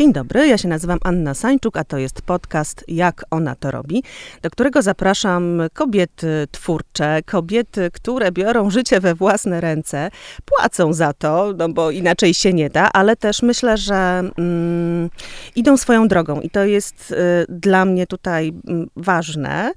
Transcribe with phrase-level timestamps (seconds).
[0.00, 4.02] Dzień dobry, ja się nazywam Anna Sańczuk, a to jest podcast Jak ona to robi,
[4.42, 10.10] do którego zapraszam kobiety twórcze, kobiety, które biorą życie we własne ręce,
[10.44, 15.10] płacą za to, no bo inaczej się nie da, ale też myślę, że mm,
[15.56, 17.16] idą swoją drogą i to jest y,
[17.48, 19.72] dla mnie tutaj mm, ważne.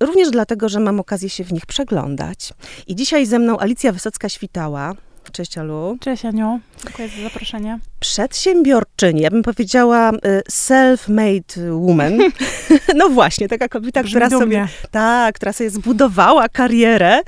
[0.00, 2.52] Również dlatego, że mam okazję się w nich przeglądać.
[2.86, 4.94] I dzisiaj ze mną Alicja Wysocka-Świtała,
[5.32, 5.96] Cześć Alu.
[6.00, 7.78] Cześć Aniu, dziękuję za zaproszenie.
[8.00, 12.18] Przedsiębiorczyni, ja bym powiedziała y, self-made woman.
[12.94, 14.44] No właśnie, taka kobieta, Brzmi która dumnie.
[14.44, 17.20] sobie, tak, która sobie zbudowała karierę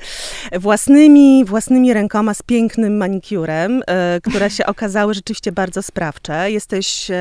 [0.59, 3.83] własnymi, własnymi rękoma z pięknym manikurem, y,
[4.21, 6.51] które się okazały rzeczywiście bardzo sprawcze.
[6.51, 7.15] Jesteś y,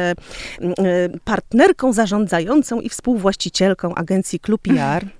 [1.25, 5.07] partnerką zarządzającą i współwłaścicielką agencji Club PR.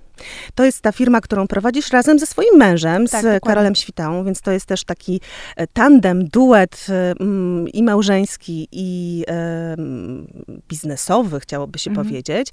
[0.55, 3.39] To jest ta firma, którą prowadzisz razem ze swoim mężem, Tak, z dokładnie.
[3.39, 5.21] Karolem Świtałą, więc to jest też taki
[5.55, 9.31] e, tandem, duet e, mm, i małżeński, i e,
[9.73, 10.27] mm,
[10.69, 12.07] biznesowy, chciałoby się Mhm.
[12.07, 12.47] powiedzieć,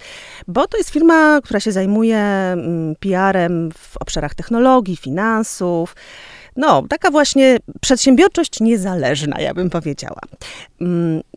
[0.49, 5.97] bo to jest firma, która się zajmuje mm, PR-em w obszarach technologii, finansów.
[6.57, 10.21] No, taka właśnie przedsiębiorczość niezależna, ja bym powiedziała.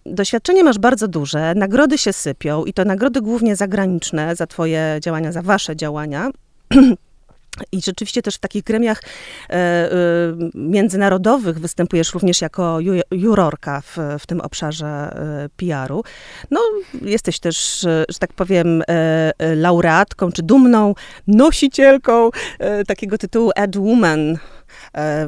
[0.10, 5.32] Doświadczenie masz bardzo duże, nagrody się sypią i to nagrody głównie zagraniczne za twoje działania,
[5.32, 6.30] za wasze działania.
[7.72, 9.02] I rzeczywiście też w takich gremiach
[9.50, 9.92] e, e,
[10.56, 16.04] międzynarodowych występujesz również jako ju, jurorka w, w tym obszarze e, PR-u.
[16.52, 16.60] No,
[17.02, 18.84] jesteś też, że tak powiem,
[19.56, 20.96] laureatką, czy dumną
[21.28, 22.30] nosicielką
[22.88, 24.38] takiego tytułu Ad Woman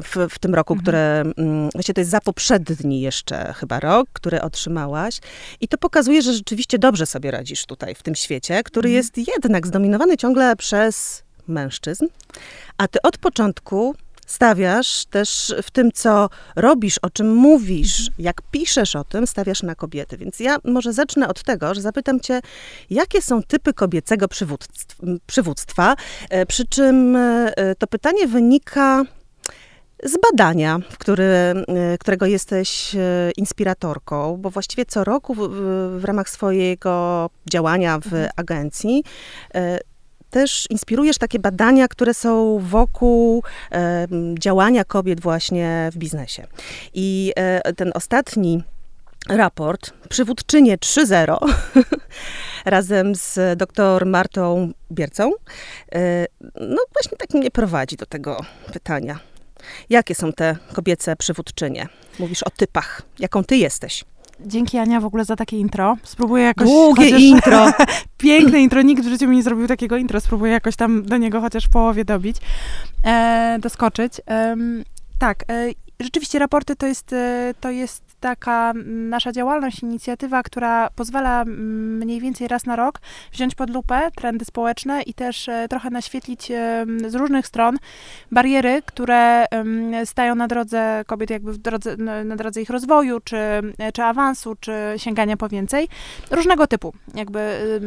[0.02, 0.82] w, w tym roku, Mhm.
[0.82, 5.18] które, mm, właściwie to jest za poprzedni jeszcze chyba rok, który otrzymałaś.
[5.60, 8.96] I to pokazuje, że rzeczywiście dobrze sobie radzisz tutaj w tym świecie, który Mhm.
[8.96, 12.06] jest jednak zdominowany ciągle przez mężczyzn,
[12.78, 13.94] a ty od początku
[14.26, 19.74] stawiasz też w tym, co robisz, o czym mówisz, jak piszesz o tym, stawiasz na
[19.74, 20.16] kobiety.
[20.16, 22.40] Więc ja może zacznę od tego, że zapytam cię,
[22.90, 25.94] jakie są typy kobiecego przywództw- przywództwa,
[26.30, 29.02] e, przy czym e, to pytanie wynika
[30.02, 31.64] z badania, w który, e,
[32.00, 32.98] którego jesteś e,
[33.36, 35.38] inspiratorką, bo właściwie co roku w,
[36.00, 38.28] w- ramach swojego działania w Mhm.
[38.36, 39.04] agencji
[39.54, 39.78] e,
[40.30, 43.42] też inspirujesz takie badania, które są wokół
[43.72, 44.06] e,
[44.38, 46.46] działania kobiet właśnie w biznesie.
[46.94, 48.62] I e, ten ostatni
[49.28, 51.36] raport, Przywódczynie 3.0,
[52.64, 55.32] razem z dr Martą Biercą,
[55.94, 56.26] e,
[56.60, 58.36] no właśnie tak mnie prowadzi do tego
[58.72, 59.18] pytania.
[59.90, 61.88] Jakie są te kobiece przywódczynie?
[62.18, 63.02] Mówisz o typach.
[63.18, 64.04] Jaką ty jesteś?
[64.46, 65.96] Dzięki Ania w ogóle za takie intro.
[66.02, 66.68] Spróbuję jakoś...
[66.68, 67.72] Długie chociaż- intro.
[68.18, 70.20] Piękne intro, nikt w życiu mi nie zrobił takiego intro.
[70.20, 72.36] Spróbuję jakoś tam do niego chociaż w połowie dobić,
[73.04, 74.12] e, doskoczyć.
[74.26, 74.84] Em,
[75.18, 81.42] tak, e, rzeczywiście raporty to jest, e, to jest taka nasza działalność, inicjatywa, która pozwala
[81.42, 83.00] mm, mniej więcej raz na rok
[83.32, 87.76] wziąć pod lupę trendy społeczne i też e, trochę naświetlić em, z różnych stron
[88.32, 89.44] bariery, które
[90.04, 93.36] stają na drodze kobiet, jakby w drodze, na, drodze ich rozwoju, czy,
[93.94, 95.88] czy awansu, czy sięgania po więcej.
[96.30, 97.40] Różnego typu, jakby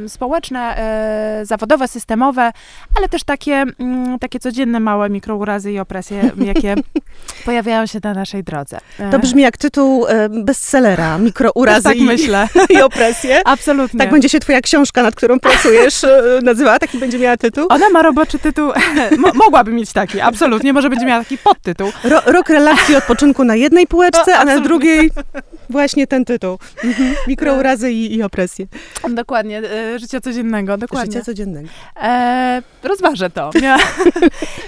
[0.07, 2.51] społeczne, e, zawodowe, systemowe,
[2.97, 6.75] ale też takie, mm, takie codzienne małe mikrourazy i opresje, jakie
[7.45, 8.77] pojawiają się na naszej drodze.
[8.99, 12.47] E, To brzmi jak tytuł e, bestsellera, mikrourazy tak i, myślę.
[12.69, 13.41] i opresje.
[13.45, 13.99] Absolutnie.
[13.99, 16.79] Tak będzie się twoja książka, nad którą pracujesz, e, nazywała?
[16.79, 17.67] Taki będzie miała tytuł?
[17.69, 18.71] Ona ma roboczy tytuł,
[19.17, 21.91] mo, mogłaby mieć taki, absolutnie, może będzie miała taki podtytuł.
[22.03, 25.11] Ro, rok relacji odpoczynku na jednej półeczce, a na drugiej
[25.69, 26.57] właśnie ten tytuł.
[26.83, 27.15] Mhm.
[27.27, 28.65] Mikrourazy i, i opresje.
[29.09, 31.11] Dokładnie, e, życia codziennego, dokładnie.
[31.11, 31.69] Życia codziennego.
[32.01, 33.49] E, rozważę to.
[33.61, 33.77] Mia,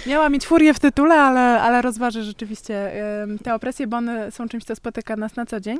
[0.07, 4.47] miała mieć furię w tytule, ale, ale rozważę rzeczywiście e, te opresje, bo one są
[4.47, 5.77] czymś, co spotyka nas na co dzień.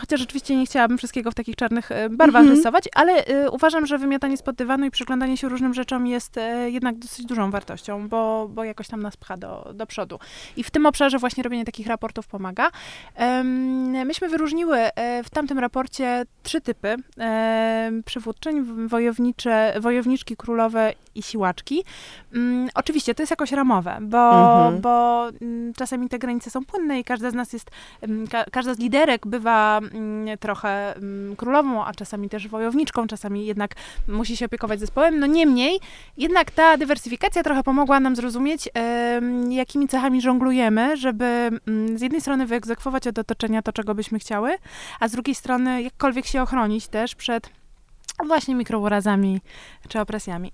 [0.00, 2.56] Chociaż rzeczywiście nie chciałabym wszystkiego w takich czarnych e, barwach Mhm.
[2.58, 6.70] rysować, ale e, uważam, że wymiatanie spod dywanu i przyglądanie się różnym rzeczom jest e,
[6.70, 10.18] jednak dosyć dużą wartością, bo, bo jakoś tam nas pcha do, do przodu.
[10.56, 12.70] I w tym obszarze właśnie robienie takich raportów pomaga.
[14.04, 14.78] Myśmy wyróżniły
[15.24, 16.96] w tamtym raporcie trzy typy
[18.04, 21.84] przywódczyń, wojownicze, wojowniczki, królowe i siłaczki.
[22.34, 24.80] Mm, oczywiście to jest jakoś ramowe, bo, Mhm.
[24.80, 27.70] bo mm, czasami te granice są płynne i każda z nas jest,
[28.02, 33.46] mm, ka, każda z liderek bywa mm, trochę mm, królową, a czasami też wojowniczką, czasami
[33.46, 33.74] jednak
[34.08, 35.18] musi się opiekować zespołem.
[35.18, 35.80] No niemniej,
[36.16, 41.24] jednak ta dywersyfikacja trochę pomogła nam zrozumieć, em, jakimi cechami żonglujemy, żeby
[41.66, 44.54] mm, z jednej strony wyegzekwować od otoczenia to, czego byśmy chciały,
[45.00, 47.50] a z drugiej strony jakkolwiek się ochronić też przed
[48.26, 49.40] właśnie mikrourazami
[49.88, 50.52] czy opresjami.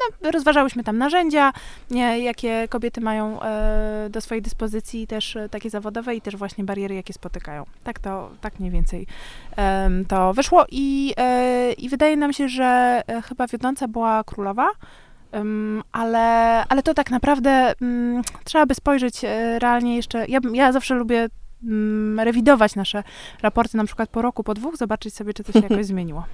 [0.00, 1.52] No, rozważałyśmy tam narzędzia,
[1.90, 6.64] nie, jakie kobiety mają e, do swojej dyspozycji, też e, takie zawodowe i też właśnie
[6.64, 7.64] bariery, jakie spotykają.
[7.84, 9.06] Tak to, tak mniej więcej
[10.08, 14.68] to wyszło i, e, i wydaje nam się, że chyba wiodąca była królowa,
[15.92, 16.28] ale,
[16.68, 20.26] ale to tak naprawdę um, trzeba by spojrzeć e, realnie jeszcze.
[20.28, 21.28] Ja, ja zawsze lubię
[21.64, 23.02] um, rewidować nasze
[23.42, 26.24] raporty, na przykład po roku, po dwóch, zobaczyć sobie, czy to się jakoś zmieniło.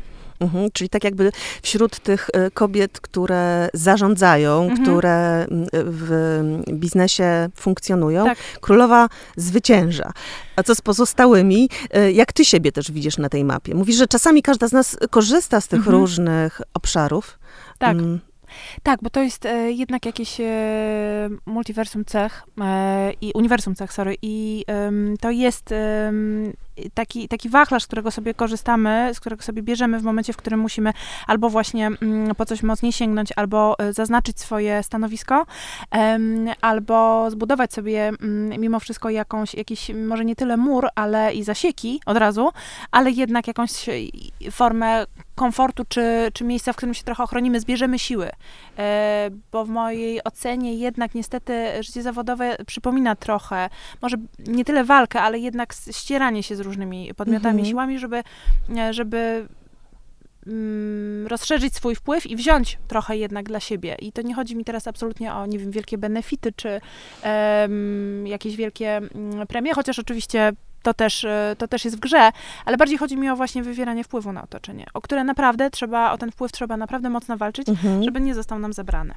[0.40, 1.32] Mhm, czyli tak jakby
[1.62, 4.82] wśród tych e, kobiet, które zarządzają, mhm.
[4.82, 6.40] które w
[6.72, 8.38] biznesie funkcjonują, tak.
[8.60, 10.12] królowa zwycięża.
[10.56, 11.68] A co z pozostałymi?
[11.90, 13.74] E, jak ty siebie też widzisz na tej mapie?
[13.74, 15.96] Mówisz, że czasami każda z nas korzysta z tych mhm.
[15.96, 17.38] różnych obszarów.
[17.78, 17.96] Tak.
[18.82, 20.44] Tak, bo to jest e, jednak jakieś e,
[21.46, 24.64] multiversum cech e, i uniwersum cech, sorry, i
[25.20, 25.74] to jest
[26.94, 30.60] taki, taki wachlarz, z którego sobie korzystamy, z którego sobie bierzemy w momencie, w którym
[30.60, 30.92] musimy
[31.26, 35.46] albo właśnie mm, po coś mocniej sięgnąć, albo e, zaznaczyć swoje stanowisko,
[36.60, 42.00] albo zbudować sobie mm, mimo wszystko jakąś, jakiś, może nie tyle mur, ale i zasieki
[42.06, 42.50] od razu,
[42.90, 43.70] ale jednak jakąś
[44.50, 48.30] formę komfortu, czy, czy miejsca, w którym się trochę ochronimy, zbierzemy siły.
[48.78, 53.68] E, bo w mojej ocenie jednak niestety życie zawodowe przypomina trochę,
[54.02, 57.68] może nie tyle walkę, ale jednak ścieranie się z różnymi podmiotami, mhm.
[57.68, 58.22] siłami, żeby,
[58.76, 59.48] e, żeby
[60.46, 63.96] mm, rozszerzyć swój wpływ i wziąć trochę jednak dla siebie.
[63.98, 66.80] I to nie chodzi mi teraz absolutnie o, nie wiem, wielkie benefity, czy
[67.24, 70.52] um, jakieś wielkie um, premie, chociaż oczywiście
[70.86, 72.32] to też, e, to też jest w grze,
[72.64, 76.18] ale bardziej chodzi mi o właśnie wywieranie wpływu na otoczenie, o które naprawdę trzeba, o
[76.18, 78.02] ten wpływ trzeba naprawdę mocno walczyć, mhm.
[78.02, 79.14] żeby nie został nam zabrany.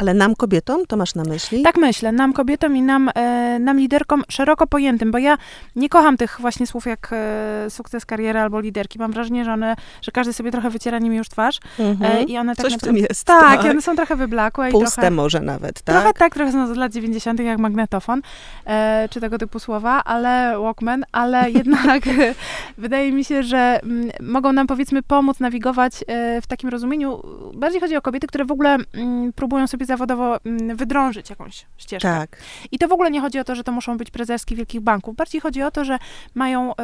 [0.00, 1.62] Ale nam kobietom, to masz na myśli?
[1.62, 5.38] Tak myślę, nam kobietom i nam, e, nam liderkom szeroko pojętym, bo ja
[5.76, 8.98] nie kocham tych właśnie słów jak e, sukces kariery albo liderki.
[8.98, 12.12] Mam wrażenie, że one, że każdy sobie trochę wyciera nimi już twarz mhm.
[12.12, 13.24] e, i one tak Coś w tym jest.
[13.24, 13.66] Tak, tak.
[13.66, 14.70] I one są trochę wyblakłe.
[14.70, 15.96] Puste i trochę, może nawet, tak?
[15.96, 17.40] Trochę tak, trochę są z lat 90.
[17.40, 18.22] jak magnetofon,
[18.66, 22.02] e, czy tego typu słowa, ale Walkman, ale jednak
[22.78, 27.22] wydaje mi się, że m, mm, mogą nam powiedzmy pomóc nawigować e, w takim rozumieniu.
[27.54, 31.66] Bardziej chodzi o kobiety, które w ogóle m, mm, próbują sobie zawodowo mm, wydrążyć jakąś
[31.76, 32.08] ścieżkę.
[32.08, 32.36] Tak.
[32.72, 35.16] I to w ogóle nie chodzi o to, że to muszą być prezeski wielkich banków.
[35.16, 35.98] Bardziej chodzi o to, że
[36.34, 36.74] mają, y,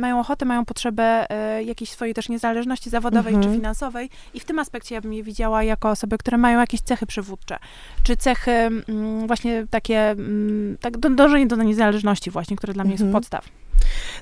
[0.00, 1.26] mają ochotę, mają potrzebę
[1.58, 3.52] y, jakiejś swojej też niezależności zawodowej mhm.
[3.52, 4.10] czy finansowej.
[4.34, 7.58] I w tym aspekcie ja bym je widziała jako osoby, które mają jakieś cechy przywódcze.
[8.02, 10.16] Czy cechy y, właśnie takie,
[10.80, 13.08] tak, dążenie do niezależności właśnie, które dla mnie mhm.
[13.08, 13.44] jest podstaw.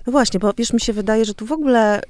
[0.07, 2.01] No właśnie, bo wiesz, mi się wydaje, że tu w ogóle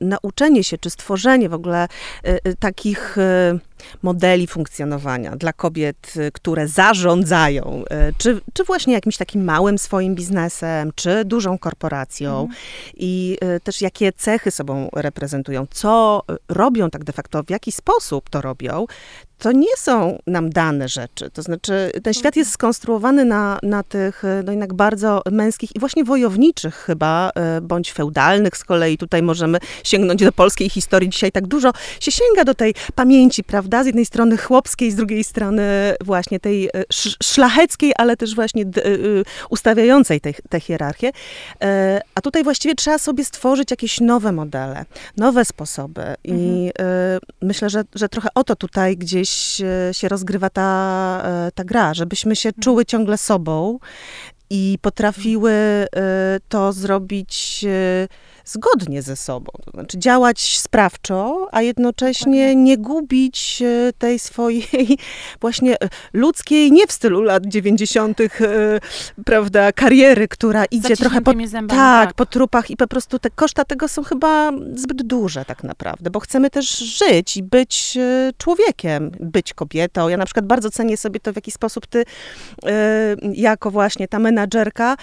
[0.00, 1.88] nauczenie się, czy stworzenie w ogóle
[2.26, 3.58] y, y, takich y,
[4.02, 7.84] modeli funkcjonowania dla kobiet, które zarządzają,
[8.18, 12.58] czy, czy właśnie jakimś takim małym swoim biznesem, czy dużą korporacją mhm.
[12.96, 18.40] i też jakie cechy sobą reprezentują, co robią tak de facto, w jaki sposób to
[18.40, 18.86] robią,
[19.38, 21.30] to nie są nam dane rzeczy.
[21.30, 26.04] To znaczy, ten świat jest skonstruowany na, na tych no jednak bardzo męskich i właśnie
[26.04, 27.30] wojowniczych chyba,
[27.62, 28.98] bądź feudalnych z kolei.
[28.98, 31.08] Tutaj możemy sięgnąć do polskiej historii.
[31.08, 33.65] Dzisiaj tak dużo się sięga do tej pamięci, prawda?
[33.82, 35.62] Z jednej strony chłopskiej, z drugiej strony
[36.04, 36.70] właśnie tej e,
[37.22, 38.94] szlacheckiej, ale też właśnie e, e,
[39.50, 41.12] ustawiającej tę hierarchię.
[42.14, 44.84] A tutaj właściwie trzeba sobie stworzyć jakieś nowe modele,
[45.16, 46.02] nowe sposoby.
[46.24, 47.20] I mhm.
[47.42, 52.48] myślę, że, że trochę o to tutaj gdzieś się rozgrywa ta, ta gra, żebyśmy się
[52.48, 52.62] mhm.
[52.62, 53.78] czuły ciągle sobą
[54.50, 55.52] i potrafiły
[56.48, 57.64] to zrobić
[58.46, 59.52] zgodnie ze sobą.
[59.64, 64.98] To znaczy działać sprawczo, a jednocześnie nie gubić e, tej swojej
[65.40, 68.28] właśnie e, ludzkiej, nie w stylu lat 90., e,
[69.24, 73.30] prawda, kariery, która idzie trochę po, zębami, tak, tak, po trupach i po prostu te
[73.30, 77.98] koszta tego są chyba zbyt duże tak naprawdę, bo chcemy też żyć i być
[78.38, 80.08] człowiekiem, być kobietą.
[80.08, 82.04] Ja na przykład bardzo cenię sobie to, w jaki sposób ty
[83.32, 84.96] jako właśnie ta menadżerka,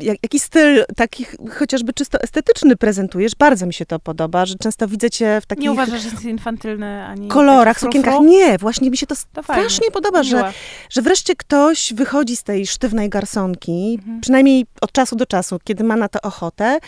[0.00, 3.34] jaki styl takich chociażby czysto estetyczny prezentujesz.
[3.34, 5.64] Bardzo mi się to podoba, że często widzę cię w takich...
[5.64, 7.28] Nie uważasz, że jest infantylny ani...
[7.28, 8.20] Kolorach, sukienkach.
[8.20, 9.90] Nie, właśnie mi się to, to strasznie fajnie.
[9.92, 10.52] podoba, że,
[10.90, 14.20] że wreszcie ktoś wychodzi z tej sztywnej garsonki, mhm.
[14.20, 16.78] przynajmniej od czasu do czasu, kiedy ma na to ochotę,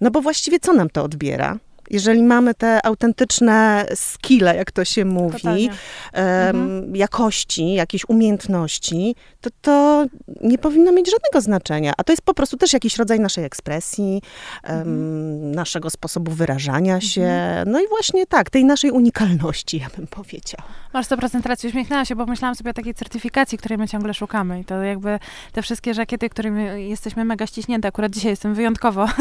[0.00, 1.58] no bo właściwie co nam to odbiera?
[1.90, 5.70] Jeżeli mamy te autentyczne skille, jak to się mówi,
[6.14, 10.06] um, jakości, jakieś umiejętności, to to
[10.40, 11.92] nie powinno mieć żadnego znaczenia.
[11.96, 14.22] A to jest po prostu też jakiś rodzaj naszej ekspresji,
[14.68, 17.28] um, naszego sposobu wyrażania się,
[17.66, 20.68] no i właśnie tak, tej naszej unikalności, ja bym powiedziała.
[20.92, 24.60] Masz 100% racji, uśmiechnęłam się, bo myślałam sobie o takiej certyfikacji, której my ciągle szukamy.
[24.60, 25.18] I to jakby
[25.52, 29.06] te wszystkie żakiety, którymi jesteśmy mega ściśnięte, akurat dzisiaj jestem wyjątkowo.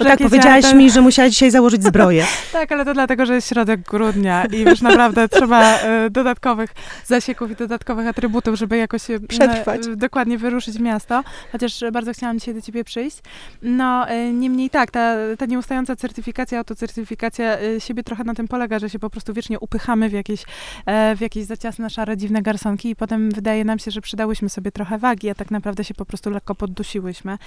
[0.00, 2.26] No tak, powiedziałaś mi, że musiałaś dzisiaj założyć zbroję.
[2.52, 6.74] tak, ale to dlatego, że jest środek grudnia i już naprawdę trzeba y, dodatkowych
[7.04, 9.80] zasieków i dodatkowych atrybutów, żeby jakoś y, przetrwać.
[9.96, 13.18] Dokładnie wyruszyć miasto, chociaż bardzo chciałam dzisiaj do ciebie przyjść.
[13.62, 18.98] No, niemniej tak, ta, ta nieustająca certyfikacja, autocertyfikacja siebie trochę na tym polega, że się
[18.98, 20.42] po prostu wiecznie upychamy w jakieś,
[21.16, 24.98] w jakieś zaciasne, szare, dziwne garsonki i potem wydaje nam się, że przydałyśmy sobie trochę
[24.98, 27.38] wagi, a tak naprawdę się po prostu lekko poddusiłyśmy.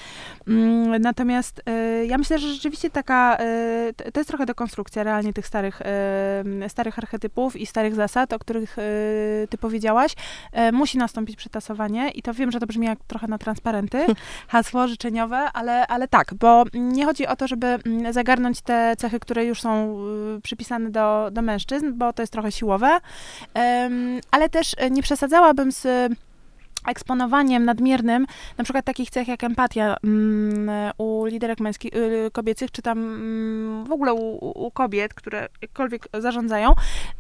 [0.48, 1.62] Mm, natomiast
[2.08, 3.38] ja myślę, że rzeczywiście taka,
[4.14, 5.82] to jest trochę dekonstrukcja realnie tych starych,
[6.68, 8.78] starych archetypów i starych zasad, o których
[9.50, 10.16] ty powiedziałaś.
[10.74, 14.06] Musi nastąpić przetasowanie i to wiem, że to brzmi jak trochę na transparenty,
[14.48, 19.20] hasło życzeniowe, ale, ale tak, bo nie chodzi o to, żeby mm, zagarnąć te cechy,
[19.20, 19.98] które już są
[20.38, 23.00] y, przypisane do, do mężczyzn, bo to jest trochę siłowe,
[24.32, 25.88] ale też nie przesadzałabym z
[26.88, 28.26] eksponowaniem nadmiernym,
[28.58, 33.86] na przykład takich cech jak empatia mm, u liderek męskich, y, kobiecych, czy tam mm,
[33.86, 36.74] w ogóle u, u, kobiet, które jakkolwiek zarządzają,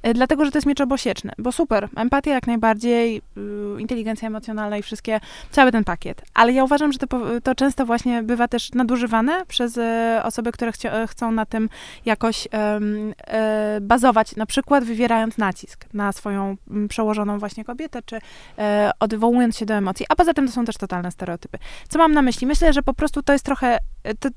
[0.07, 3.21] y, dlatego, że to jest miecz obosieczny, bo super, empatia jak najbardziej,
[3.77, 5.19] y, inteligencja emocjonalna i wszystkie,
[5.51, 7.07] cały ten pakiet, ale ja uważam, że to,
[7.43, 9.79] to często właśnie bywa też nadużywane przez
[10.23, 11.69] osoby, które chcia, chcą na tym
[12.05, 12.47] jakoś
[13.81, 18.19] bazować, na przykład wywierając nacisk na swoją mm, przełożoną właśnie kobietę, czy
[18.99, 21.57] odwołując się do emocji, a poza tym to są też totalne stereotypy.
[21.89, 22.47] Co mam na myśli?
[22.47, 23.77] Myślę, że po prostu to jest trochę,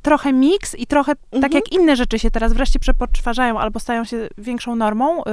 [0.02, 1.42] trochę miks i trochę mhm.
[1.42, 5.24] tak jak inne rzeczy się teraz wreszcie przepoczwarzają albo stają się większą normą y,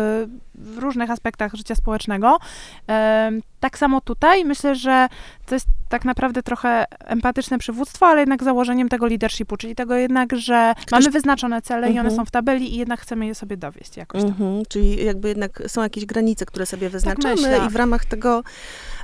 [0.55, 2.37] w różnych aspektach życia społecznego.
[2.37, 5.07] Y, tak samo tutaj myślę, że
[5.45, 10.35] to jest tak naprawdę trochę empatyczne przywództwo, ale jednak założeniem tego leadershipu, czyli tego jednak,
[10.35, 10.91] że Ktoś...
[10.91, 12.15] mamy wyznaczone cele i one mhm.
[12.15, 14.29] są w tabeli i jednak chcemy je sobie dowieść jakoś tam.
[14.29, 14.63] Mhm.
[14.69, 18.43] Czyli jakby jednak są jakieś granice, które sobie tak wyznaczamy tak i w ramach tego...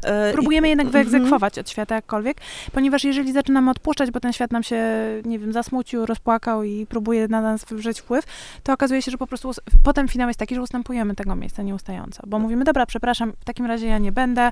[0.03, 1.03] E, Próbujemy jednak mhm.
[1.03, 2.37] wyegzekwować od świata jakkolwiek,
[2.71, 4.83] ponieważ jeżeli zaczynamy odpuszczać, bo ten świat nam się,
[5.25, 8.25] nie wiem, zasmucił, rozpłakał i próbuje na nas wywrzeć wpływ,
[8.63, 9.51] to okazuje się, że po prostu
[9.83, 13.65] potem finał jest taki, że ustępujemy tego miejsca nieustająco, bo mówimy, dobra, przepraszam, w takim
[13.65, 14.49] razie ja nie będę,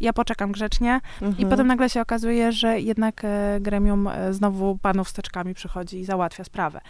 [0.00, 1.00] ja poczekam grzecznie
[1.38, 6.04] i potem nagle się okazuje, że jednak e, gremium e, znowu panów steczkami przychodzi i
[6.04, 6.80] załatwia sprawę.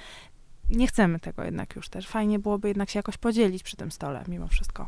[0.71, 2.09] Nie chcemy tego jednak już też.
[2.09, 4.87] Fajnie byłoby jednak się jakoś podzielić przy tym stole, mimo wszystko.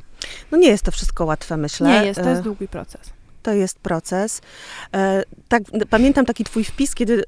[0.52, 1.88] No nie jest to wszystko łatwe, myślę.
[1.88, 4.40] Nie jest, to jest e, długi proces to jest proces.
[5.48, 7.24] tak, pamiętam taki twój wpis, kiedy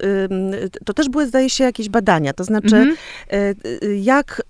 [0.84, 3.88] to też były, zdaje się, jakieś badania, to znaczy mm -hmm.
[4.02, 4.42] jak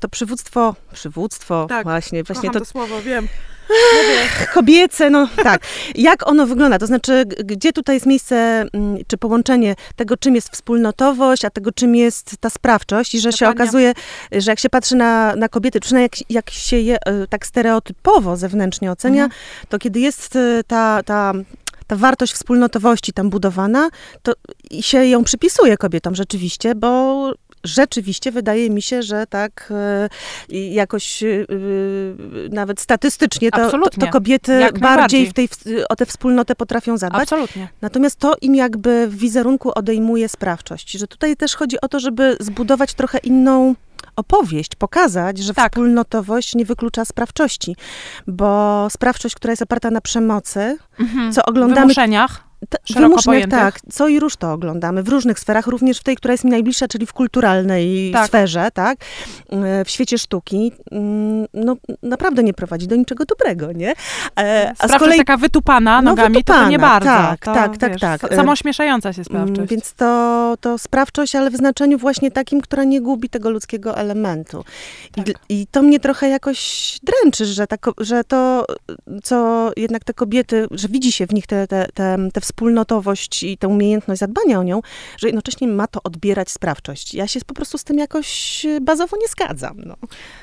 [0.00, 3.28] to przywództwo, przywództwo tak, właśnie, właśnie to, to słowo, wiem.
[4.54, 5.62] Kobiece, no tak.
[5.94, 6.78] Jak ono wygląda?
[6.78, 8.36] To znaczy, gdzie tutaj jest miejsce,
[8.72, 13.30] mm, czy połączenie tego, czym jest wspólnotowość, a tego, czym jest ta sprawczość i że
[13.30, 13.56] Dokładnie.
[13.56, 13.92] się okazuje,
[14.32, 18.36] że jak się patrzy na, na kobiety, przynajmniej jak, jak się je e, tak stereotypowo
[18.36, 19.42] zewnętrznie ocenia, mhm.
[19.68, 21.32] to kiedy jest e, ta, ta
[21.86, 23.88] ta wartość wspólnotowości tam budowana,
[24.22, 24.32] to
[24.80, 27.32] się ją przypisuje kobietom rzeczywiście, bo
[27.68, 30.08] rzeczywiście wydaje mi się, że tak e,
[30.52, 31.26] jakoś e,
[32.50, 35.48] nawet statystycznie to, to, kobiety bardziej w tej,
[35.88, 37.22] o tę wspólnotę potrafią zadbać.
[37.22, 37.68] Absolutnie.
[37.80, 40.90] Natomiast to im jakby w wizerunku odejmuje sprawczość.
[40.90, 43.74] Że tutaj też chodzi o to, żeby zbudować trochę inną
[44.16, 45.72] opowieść, pokazać, że tak.
[45.72, 47.76] wspólnotowość nie wyklucza sprawczości,
[48.26, 51.32] bo sprawczość, która jest oparta na przemocy, mhm.
[51.32, 51.80] co oglądamy...
[51.80, 52.47] Wymuszeniach
[52.90, 53.80] w wymusznych, tak.
[53.92, 55.02] Co i róż to oglądamy.
[55.02, 58.26] W różnych sferach, również w tej, która jest mi najbliższa, czyli w kulturalnej tak.
[58.26, 58.98] sferze, tak?
[59.50, 60.72] E, w świecie sztuki.
[60.90, 63.94] Mm, no, naprawdę nie prowadzi do niczego dobrego, nie?
[64.38, 67.08] E, a z kolei taka wytupana no, nogami, wytupana, to nie bardzo.
[67.08, 68.20] Tak, to, tak, tak, wiesz, tak.
[69.12, 69.58] Się sprawczość.
[69.58, 73.96] Mm, więc to, to sprawczość, ale w znaczeniu właśnie takim, która nie gubi tego ludzkiego
[73.96, 74.64] elementu.
[75.12, 75.28] Tak.
[75.28, 78.66] I, I, to mnie trochę jakoś dręczy, że, ta, że to,
[79.22, 83.58] co jednak te kobiety, że widzi się w nich te, te, te, te wspólnotowość i
[83.58, 84.80] tę umiejętność zadbania o nią,
[85.16, 87.14] że jednocześnie ma to odbierać sprawczość.
[87.14, 89.76] Ja się po prostu z tym jakoś e, bazowo nie zgadzam.
[89.86, 89.96] No.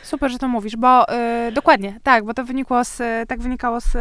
[0.05, 1.13] Super, że to mówisz, bo
[1.47, 3.93] y, dokładnie, tak, bo to wynikło z, tak wynikało z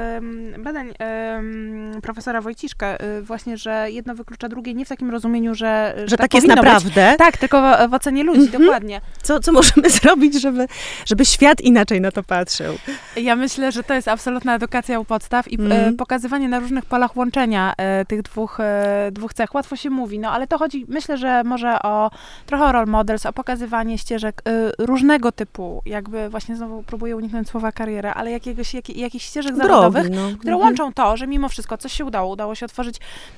[0.58, 5.94] badań y, profesora Wojciszka, y, właśnie, że jedno wyklucza drugie, nie w takim rozumieniu, że,
[5.96, 7.10] że, że tak, tak jest naprawdę.
[7.10, 7.18] Być.
[7.18, 8.62] Tak, tylko w, w ocenie ludzi, mhm.
[8.62, 9.00] dokładnie.
[9.22, 10.66] Co, co możemy zrobić, żeby,
[11.06, 12.74] żeby świat inaczej na to patrzył?
[13.16, 15.96] Ja myślę, że to jest absolutna edukacja u podstaw i mm.
[15.96, 19.54] pokazywanie na różnych polach łączenia e, tych dwóch, e, dwóch cech.
[19.54, 22.10] Łatwo się mówi, no ale to chodzi, myślę, że może o
[22.46, 27.48] trochę o role models, o pokazywanie ścieżek y, różnego typu, jakby właśnie znowu próbuję uniknąć
[27.48, 30.38] słowa kariera, ale jakiegoś, jak, jakichś ścieżek Drogi, zawodowych, no.
[30.38, 30.60] które Mhm.
[30.60, 32.96] łączą to, że mimo wszystko coś się udało, udało się otworzyć,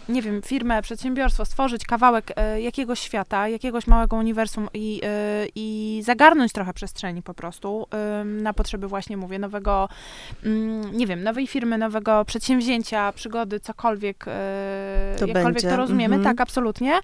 [0.09, 6.01] nie wiem, firmę, przedsiębiorstwo, stworzyć kawałek e, jakiegoś świata, jakiegoś małego uniwersum i, e, i
[6.05, 9.89] zagarnąć trochę przestrzeni po prostu e, na potrzeby właśnie, mówię, nowego,
[10.45, 16.17] mm, nie wiem, nowej firmy, nowego przedsięwzięcia, przygody, cokolwiek, e, To jakkolwiek będzie, to rozumiemy,
[16.17, 16.37] mhm.
[16.37, 17.01] tak, absolutnie.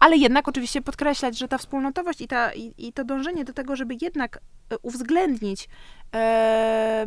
[0.00, 3.76] Ale jednak oczywiście podkreślać, że ta wspólnotowość i, ta, i, i to dążenie do tego,
[3.76, 4.40] żeby jednak
[4.82, 5.68] uwzględnić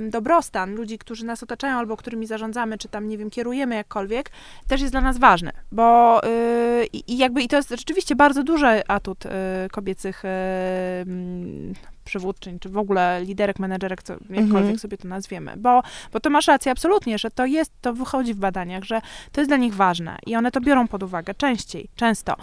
[0.10, 4.32] dobrostan ludzi, którzy nas otaczają albo którymi zarządzamy, czy tam, nie wiem, kierujemy jakkolwiek,
[4.68, 8.88] też jest dla nas ważne, bo e, i, jakby i to jest rzeczywiście bardzo duży
[8.88, 9.30] atut e,
[9.72, 11.74] kobiecych mm,
[12.06, 14.80] przywódczyń, czy w ogóle liderek, menedżerek, co, jakkolwiek Mhm.
[14.80, 15.82] sobie to nazwiemy, bo,
[16.14, 19.02] bo to masz rację absolutnie, że to jest, to wychodzi w badaniach, że
[19.32, 22.36] to jest dla nich ważne i one to biorą pod uwagę częściej, często.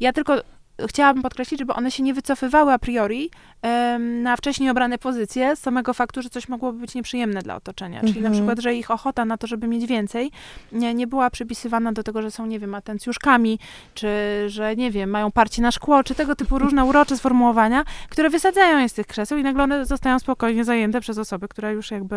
[0.00, 0.42] Ja tylko
[0.86, 3.30] chciałabym podkreślić, żeby one się nie wycofywały a priori
[3.98, 8.00] na wcześniej obrane pozycje z samego faktu, że coś mogłoby być nieprzyjemne dla otoczenia.
[8.00, 8.32] Czyli na Mhm.
[8.34, 10.30] przykład, że ich ochota na to, żeby mieć więcej,
[10.72, 13.58] nie, nie była przypisywana do tego, że są, nie wiem, atencjuszkami,
[13.94, 14.08] czy
[14.46, 18.78] że, nie wiem, mają parcie na szkło, czy tego typu różne urocze sformułowania, które wysadzają
[18.78, 22.16] je z tych krzeseł i nagle one zostają spokojnie zajęte przez osoby, które już jakby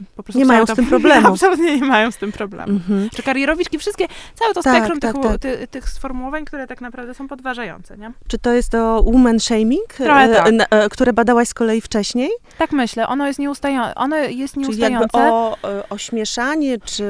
[0.00, 1.28] y, po prostu Nie mają z tym problemu.
[1.28, 2.72] Absolutnie nie mają z tym problemu.
[2.72, 3.10] Mhm.
[3.10, 5.40] Czy karierowiczki, wszystkie, całe to Tak, spektrum tak, tych, tak.
[5.40, 8.12] Ty, tych sformułowań, które tak naprawdę są podważające, nie?
[8.28, 10.52] Czy to jest to woman shaming, e, tak.
[10.70, 12.30] e, które badałaś z kolei wcześniej?
[12.58, 15.32] Tak myślę, ono jest nieustające, ono jest Czyli jakby nieustające.
[15.32, 17.04] o e, ośmieszanie, czy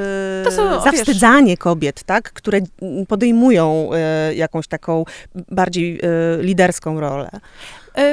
[0.45, 2.33] To są, zawstydzanie kobiet, tak?
[2.33, 2.61] Które
[3.09, 3.91] podejmują
[4.35, 6.01] jakąś taką bardziej
[6.41, 7.31] liderską rolę.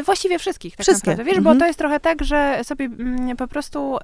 [0.06, 1.12] Właściwie wszystkich tak Wszystkie.
[1.12, 1.32] naprawdę.
[1.32, 1.58] Wiesz, Mhm.
[1.58, 3.98] bo to jest trochę tak, że sobie mm, po prostu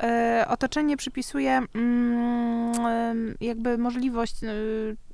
[0.48, 4.36] otoczenie przypisuje mm, jakby możliwość,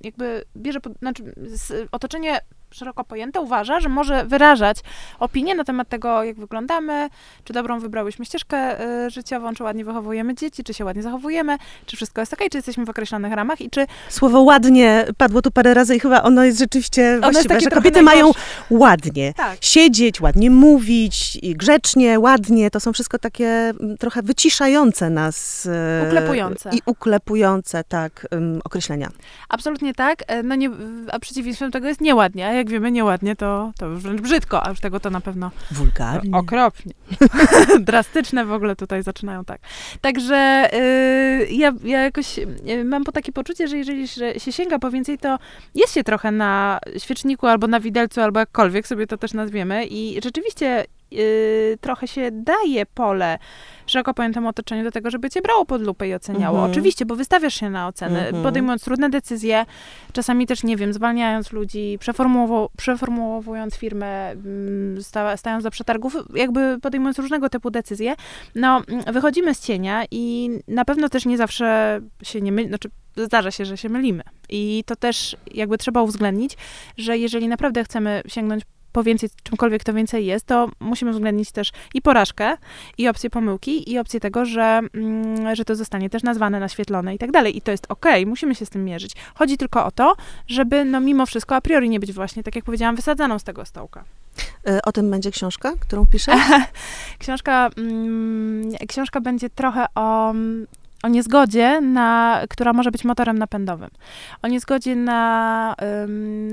[0.01, 2.39] jakby bierze, pod, znaczy z, otoczenie
[2.71, 4.77] szeroko pojęte uważa, że może wyrażać
[5.19, 7.09] opinię na temat tego, jak wyglądamy,
[7.43, 11.95] czy dobrą wybrałyśmy ścieżkę e, życiową, czy ładnie wychowujemy dzieci, czy się ładnie zachowujemy, czy
[11.95, 15.73] wszystko jest okej, czy jesteśmy w określonych ramach i czy Słowo ładnie padło tu parę
[15.73, 18.31] razy i chyba ono jest rzeczywiście jest właściwe, takie że kobiety mają
[18.69, 19.57] ładnie tak.
[19.61, 22.71] siedzieć, ładnie mówić, i grzecznie, ładnie.
[22.71, 25.65] To są wszystko takie mm, trochę wyciszające nas.
[25.65, 26.69] e, Uklepujące.
[26.73, 29.09] I uklepujące, tak, em, określenia.
[29.49, 30.69] Absolutnie tak, e, no nie,
[31.11, 34.79] a przeciwieństwem tego jest nieładnie, jak wiemy nieładnie, to, to już wręcz brzydko, a już
[34.79, 36.37] tego to na pewno Wulgarnie.
[36.37, 36.93] okropnie.
[37.79, 39.61] Drastyczne w ogóle tutaj zaczynają tak.
[40.01, 44.79] Także y, ja, ja jakoś y, mam po takie poczucie, że jeżeli że się sięga
[44.79, 45.39] po więcej, to
[45.75, 50.21] jest się trochę na świeczniku albo na widelcu, albo jakkolwiek sobie to też nazwiemy i
[50.23, 53.39] rzeczywiście y, trochę się daje pole
[53.85, 56.57] szeroko pojętemu otoczeniu do tego, żeby cię brało pod lupę i oceniało.
[56.57, 56.71] Mhm.
[56.71, 58.43] Oczywiście, bo wystawiasz się na ocenę, Mhm.
[58.43, 59.65] podejmując trudne decyzje,
[60.13, 61.99] czasami też, nie wiem, zwalniając ludzi,
[62.77, 68.15] przeformułowując firmę, mm, sta, stając do przetargów, jakby podejmując różnego typu decyzje,
[68.55, 73.51] no, wychodzimy z cienia i na pewno też nie zawsze się nie myli, znaczy zdarza
[73.51, 74.23] się, że się mylimy.
[74.49, 76.57] I to też jakby trzeba uwzględnić,
[76.97, 81.71] że jeżeli naprawdę chcemy sięgnąć po więcej, czymkolwiek to więcej jest, to musimy uwzględnić też
[81.93, 82.57] i porażkę,
[82.97, 87.17] i opcję pomyłki, i opcję tego, że, mm, że to zostanie też nazwane, naświetlone i
[87.17, 87.57] tak dalej.
[87.57, 89.15] I to jest okej, musimy się z tym mierzyć.
[89.35, 90.15] Chodzi tylko o to,
[90.47, 93.65] żeby no mimo wszystko a priori nie być właśnie, tak jak powiedziałam, wysadzaną z tego
[93.65, 94.03] stołka.
[94.67, 96.33] E, O tym będzie książka, którą piszę?
[97.19, 100.33] Książka, mm, książka będzie trochę o,
[101.03, 103.89] o niezgodzie, na, która może być motorem napędowym.
[104.41, 105.75] O niezgodzie na,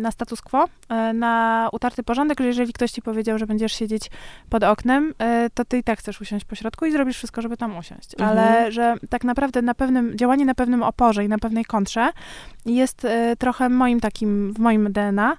[0.00, 4.10] na status quo, y, na utarty porządek, że jeżeli ktoś ci powiedział, że będziesz siedzieć
[4.50, 5.10] pod oknem,
[5.46, 8.14] y, to ty i tak chcesz usiąść po środku i zrobisz wszystko, żeby tam usiąść.
[8.18, 8.30] Mhm.
[8.30, 12.10] Ale że tak naprawdę na pewnym, działanie na pewnym oporze i na pewnej kontrze
[12.66, 13.08] jest y,
[13.38, 15.36] trochę moim takim, w moim DNA.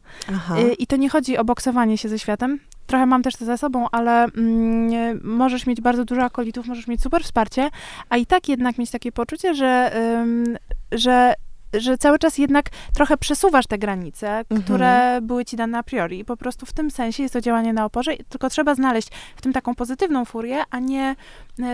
[0.78, 2.60] I to nie chodzi o boksowanie się ze światem.
[2.90, 7.02] Trochę mam też to za sobą, ale mm, możesz mieć bardzo dużo akolitów, możesz mieć
[7.02, 7.70] super wsparcie,
[8.10, 10.58] a i tak jednak mieć takie poczucie, że, ym,
[10.92, 11.34] że,
[11.74, 14.62] że cały czas jednak trochę przesuwasz te granice, Mhm.
[14.64, 16.20] które były ci dane a priori.
[16.20, 19.10] I po prostu w tym sensie jest to działanie na oporze, i tylko trzeba znaleźć
[19.36, 21.16] w tym taką pozytywną furię, a nie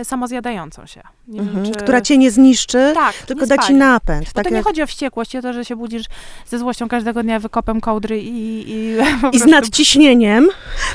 [0.04, 1.02] samozjadającą się.
[1.28, 1.64] Nie Mhm.
[1.64, 1.80] wiem, czy...
[1.80, 4.24] Która cię nie zniszczy, tak, tylko nie da ci napęd.
[4.26, 4.64] Bo Tak to nie jak...
[4.66, 6.04] chodzi o wściekłość, o to, że się budzisz
[6.46, 8.96] ze złością każdego dnia wykopem kołdry i, i,
[9.32, 10.48] I z nadciśnieniem.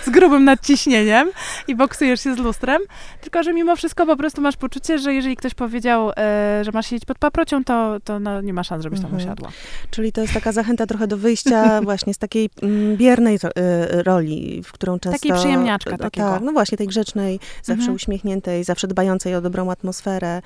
[0.06, 1.30] z grubym nadciśnieniem
[1.68, 2.82] i boksujesz się z lustrem,
[3.22, 6.86] tylko że mimo wszystko po prostu masz poczucie, że jeżeli ktoś powiedział, e, że masz
[6.88, 9.24] siedzieć pod paprocią, to, to no, nie ma szans, żebyś tam Mhm.
[9.24, 9.50] usiadła.
[9.92, 14.62] Czyli to jest taka zachęta trochę do wyjścia właśnie z takiej mm, biernej y, roli,
[14.66, 15.20] w którą często...
[15.20, 16.28] Takiej przyjemniaczka no, takiego.
[16.30, 17.96] Tak, no właśnie, tej grzecznej, zawsze Mhm.
[17.96, 20.42] uśmiechniętej, zawsze zawsze dbającej o dobrą atmosferę.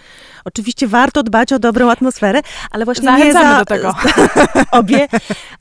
[0.45, 3.59] Oczywiście warto dbać o dobrą atmosferę, ale właśnie Zachęcamy nie za...
[3.59, 3.95] do tego.
[4.79, 5.07] obie,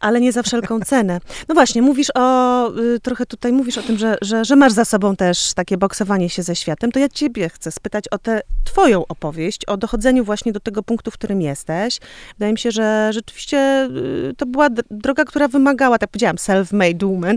[0.00, 1.20] ale nie za wszelką cenę.
[1.48, 4.84] No właśnie, mówisz o, y, trochę tutaj mówisz o tym, że, że, że masz za
[4.84, 9.06] sobą też takie boksowanie się ze światem, to ja ciebie chcę spytać o tę twoją
[9.06, 12.00] opowieść, o dochodzeniu właśnie do tego punktu, w którym jesteś.
[12.38, 13.88] Wydaje mi się, że rzeczywiście
[14.30, 17.36] y, to była droga, która wymagała, tak powiedziałam, self-made woman,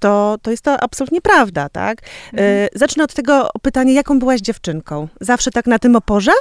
[0.00, 1.98] to, to jest to absolutnie prawda, tak?
[2.32, 2.48] Mhm.
[2.48, 5.08] Y, zacznę od tego pytania, jaką byłaś dziewczynką?
[5.20, 6.32] Zawsze tak na tym oporze?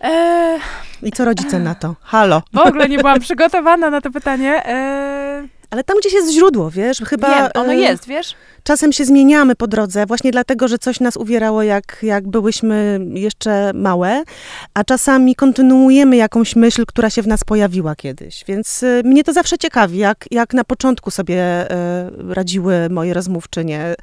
[0.00, 0.58] E...
[1.02, 1.94] I co rodzice na to?
[2.00, 2.42] Halo.
[2.52, 4.66] W ogóle nie byłam przygotowana na to pytanie.
[4.66, 5.48] E...
[5.70, 6.98] Ale tam gdzieś jest źródło, wiesz?
[6.98, 7.28] Chyba.
[7.28, 8.34] Wiem, ono e, jest, wiesz?
[8.64, 13.70] Czasem się zmieniamy po drodze, właśnie dlatego, że coś nas uwierało, jak, jak byłyśmy jeszcze
[13.74, 14.22] małe,
[14.74, 18.44] a czasami kontynuujemy jakąś myśl, która się w nas pojawiła kiedyś.
[18.44, 23.94] Więc y, mnie to zawsze ciekawi, jak, jak na początku sobie y, radziły moje rozmówczynie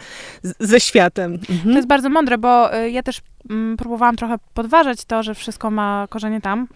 [0.60, 1.34] ze światem.
[1.34, 1.64] Mhm.
[1.64, 5.72] To jest bardzo mądre, bo y, ja też mm, próbowałam trochę podważać to, że wszystko
[5.72, 6.68] ma korzenie tam,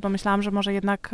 [0.00, 1.10] bo myślałam, że może jednak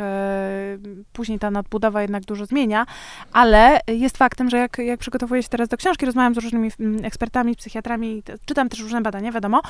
[1.13, 2.85] później ta nadbudowa jednak dużo zmienia,
[3.33, 7.05] ale jest faktem, że jak, jak przygotowuję się teraz do książki, rozmawiam z różnymi mm,
[7.05, 9.61] ekspertami, psychiatrami, czytam też różne badania, wiadomo,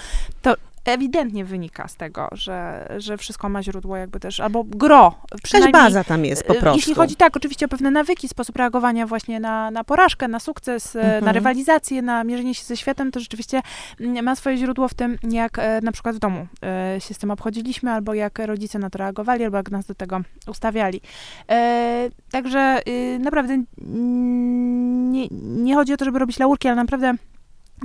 [0.42, 5.16] to ewidentnie wynika z tego, że, że wszystko ma źródło jakby też, albo gro.
[5.54, 6.78] Jakaś baza tam jest po y, prostu.
[6.78, 10.96] Jeśli chodzi tak, oczywiście o pewne nawyki, sposób reagowania właśnie na, na porażkę, na sukces,
[10.96, 11.26] mhm.
[11.26, 13.62] na rywalizację, na mierzenie się ze światem, to rzeczywiście
[14.00, 17.18] mm, ma swoje źródło w tym, jak e, na przykład w domu e, się z
[17.18, 21.02] tym obchodziliśmy, albo jak rodzice na to reagowali, albo jak nas do tego ustawiali.
[21.50, 27.16] E, także y, naprawdę nie, nie chodzi o to, żeby robić laurki, ale naprawdę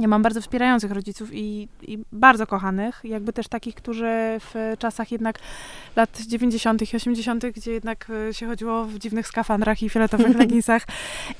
[0.00, 4.06] ja mam bardzo wspierających rodziców i, i, bardzo kochanych, jakby też takich, którzy
[4.40, 5.38] w czasach jednak
[5.96, 6.92] lat 90.
[6.92, 10.86] i 80., gdzie jednak e, się chodziło w dziwnych skafandrach i fioletowych leginsach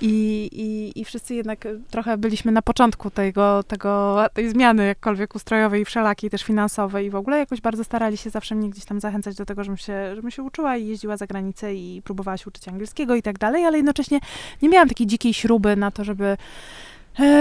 [0.00, 5.82] i, i, i wszyscy jednak trochę byliśmy na początku tego, tego, tej zmiany jakkolwiek ustrojowej
[5.82, 9.00] i wszelakiej, też finansowej i w ogóle jakoś bardzo starali się zawsze mnie gdzieś tam
[9.00, 12.44] zachęcać do tego, żebym się, żebym się uczyła i jeździła za granicę i próbowała się
[12.46, 14.20] uczyć angielskiego i tak dalej, ale jednocześnie
[14.62, 16.36] nie miałam takiej dzikiej śruby na to, żeby E,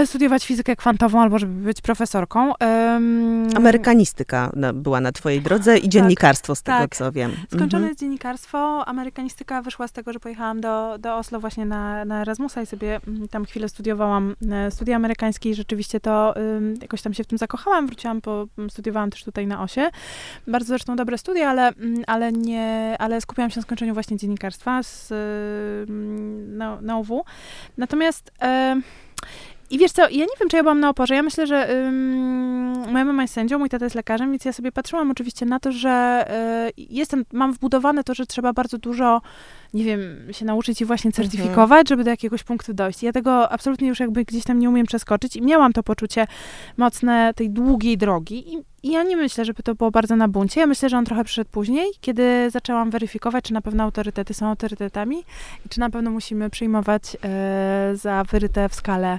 [0.06, 2.52] studiować fizykę kwantową albo żeby być profesorką.
[2.60, 6.96] Um, Amerykanistyka była na twojej drodze i tak, dziennikarstwo, tak, z tego tak.
[6.96, 7.32] co wiem.
[7.46, 7.96] Skończone mhm.
[7.96, 8.88] dziennikarstwo.
[8.88, 13.00] Amerykanistyka wyszła z tego, że pojechałam do, do Oslo właśnie na, na Erasmusa i sobie
[13.08, 17.26] mm, tam chwilę studiowałam e, studia amerykańskie i rzeczywiście to um, jakoś tam się w
[17.26, 17.86] tym zakochałam.
[17.86, 19.90] Wróciłam, po, mm, studiowałam też tutaj na OSie.
[20.46, 24.82] Bardzo zresztą dobre studia, ale, mm, ale, nie, ale skupiałam się na skończeniu właśnie dziennikarstwa
[24.82, 25.12] z,
[26.56, 27.24] na, na UW.
[27.78, 28.32] Natomiast
[29.70, 31.14] i wiesz co, ja nie wiem, czy ja byłam na oporze.
[31.14, 32.60] Ja myślę, że ym,
[32.92, 35.72] moja mama jest sędzią, mój tata jest lekarzem, więc ja sobie patrzyłam oczywiście na to,
[35.72, 36.24] że
[36.68, 39.20] y, jestem, mam wbudowane to, że trzeba bardzo dużo,
[39.74, 40.00] nie wiem,
[40.32, 41.28] się nauczyć i właśnie mhm.
[41.28, 41.86] certyfikować, mhm.
[41.86, 43.02] żeby do jakiegoś punktu dojść.
[43.02, 46.26] Ja tego absolutnie już jakby gdzieś tam nie umiem przeskoczyć i miałam to poczucie
[46.76, 48.54] mocne tej długiej drogi.
[48.54, 50.60] I, i ja nie myślę, żeby to było bardzo na buncie.
[50.60, 54.46] Ja myślę, że on trochę przyszedł później, kiedy zaczęłam weryfikować, czy na pewno autorytety są
[54.46, 55.18] autorytetami
[55.66, 59.18] i czy na pewno musimy przyjmować e, za wyryte w skalę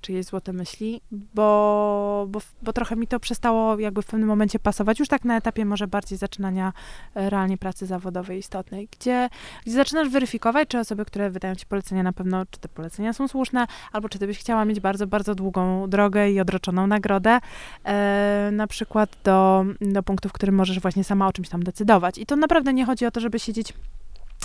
[0.00, 4.98] czyjeś złote myśli, bo, bo, bo trochę mi to przestało jakby w pewnym momencie pasować,
[4.98, 6.72] już tak na etapie może bardziej zaczynania
[7.14, 9.28] e, realnie pracy zawodowej istotnej, gdzie,
[9.66, 13.28] gdzie zaczynasz weryfikować, czy osoby, które wydają ci polecenia na pewno, czy te polecenia są
[13.28, 17.38] słuszne, albo czy ty byś chciała mieć bardzo, bardzo długą drogę i odroczoną nagrodę,
[17.84, 22.18] e, na przykład do, do punktu, w którym możesz właśnie sama o czymś tam decydować.
[22.18, 23.72] I to naprawdę nie chodzi o to, żeby siedzieć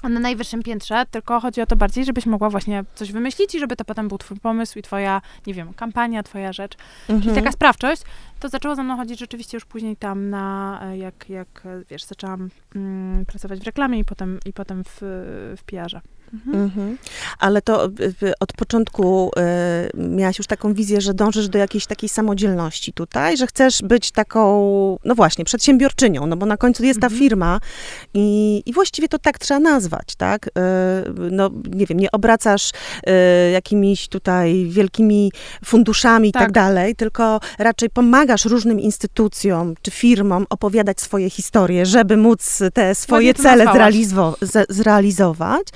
[0.10, 3.76] na najwyższym piętrze, tylko chodzi o to bardziej, żebyś mogła właśnie coś wymyślić i żeby
[3.76, 6.78] to potem był twój pomysł i twoja, nie wiem, kampania, twoja rzecz.
[7.02, 7.22] Mhm.
[7.22, 8.02] Czyli taka sprawczość.
[8.40, 12.50] To zaczęło ze mną chodzić rzeczywiście już później tam na, e, jak, jak wiesz, zaczęłam
[12.76, 14.98] mm, pracować w reklamie i potem, i potem w,
[15.58, 16.02] w PR-ze.
[16.34, 16.98] Mhm.
[17.40, 17.90] Ale to
[18.40, 19.32] od początku
[19.96, 24.12] y, miałaś już taką wizję, że dążysz do jakiejś takiej samodzielności tutaj, że chcesz być
[24.12, 24.42] taką,
[25.06, 27.20] no właśnie, przedsiębiorczynią, no bo na końcu jest ta mhm.
[27.20, 27.60] firma
[28.14, 30.48] i, i właściwie to tak trzeba nazwać, tak?
[30.48, 30.52] Y,
[31.32, 35.32] no nie wiem, nie obracasz y, jakimiś tutaj wielkimi
[35.66, 36.42] funduszami i tak.
[36.42, 42.96] tak dalej, tylko raczej pomagasz różnym instytucjom czy firmom opowiadać swoje historie, żeby móc te
[42.96, 43.66] swoje cele
[44.70, 45.68] zrealizować.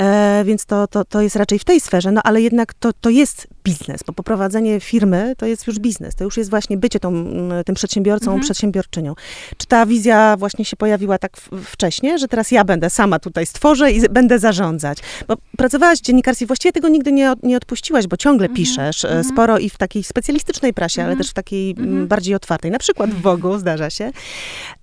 [0.00, 3.10] E, więc to, to, to jest raczej w tej sferze, no ale jednak to, to
[3.10, 7.24] jest biznes, bo poprowadzenie firmy to jest już biznes, to już jest właśnie bycie tą,
[7.66, 8.40] tym przedsiębiorcą, mhm.
[8.40, 9.14] przedsiębiorczynią.
[9.56, 13.92] Czy ta wizja właśnie się pojawiła tak wcześnie, że teraz ja będę sama tutaj stworzę
[13.92, 14.98] i będę zarządzać?
[15.28, 18.56] Bo pracowałaś w dziennikarstwie, właściwie tego nigdy nie, nie odpuściłaś, bo ciągle mhm.
[18.56, 19.24] piszesz, e, mhm.
[19.24, 21.18] sporo i w takiej specjalistycznej prasie, ale mhm.
[21.18, 21.74] też w takiej
[22.06, 24.10] bardziej otwartej, na przykład w Wogu, zdarza się.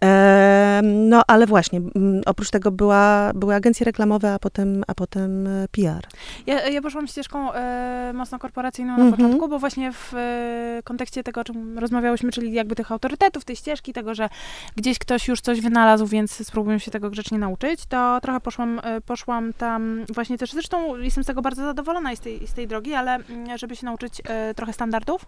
[0.03, 5.47] E, No, ale właśnie, mm, oprócz tego była, były agencje reklamowe, a potem, a potem
[5.47, 6.07] e, PR.
[6.47, 9.11] Ja, ja poszłam ścieżką e, mocno korporacyjną na Mhm.
[9.11, 13.55] początku, bo właśnie w e, kontekście tego, o czym rozmawiałyśmy, czyli jakby tych autorytetów, tej
[13.55, 14.29] ścieżki, tego, że
[14.75, 19.01] gdzieś ktoś już coś wynalazł, więc spróbuję się tego grzecznie nauczyć, to trochę poszłam, e,
[19.01, 22.67] poszłam tam właśnie też, zresztą jestem z tego bardzo zadowolona i z tej, z tej
[22.67, 25.25] drogi, ale mm, żeby się nauczyć e, trochę standardów.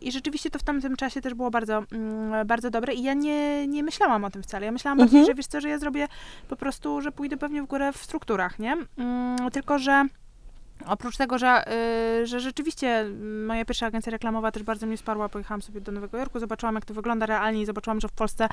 [0.00, 3.66] I rzeczywiście to w tamtym czasie też było bardzo, mm, bardzo dobre i ja nie,
[3.66, 4.66] nie myślałam o tym wcale.
[4.66, 5.10] Ja myślałam Mhm.
[5.12, 6.08] bardziej, że wiesz co, że ja zrobię
[6.48, 8.76] po prostu, że pójdę pewnie w górę w strukturach, nie?
[8.98, 10.04] Mm, tylko, że
[10.86, 11.72] oprócz tego, że,
[12.22, 13.04] y, że rzeczywiście
[13.46, 16.84] moja pierwsza agencja reklamowa też bardzo mnie wsparła, pojechałam sobie do Nowego Jorku, zobaczyłam jak
[16.84, 18.48] to wygląda realnie i zobaczyłam, że w Polsce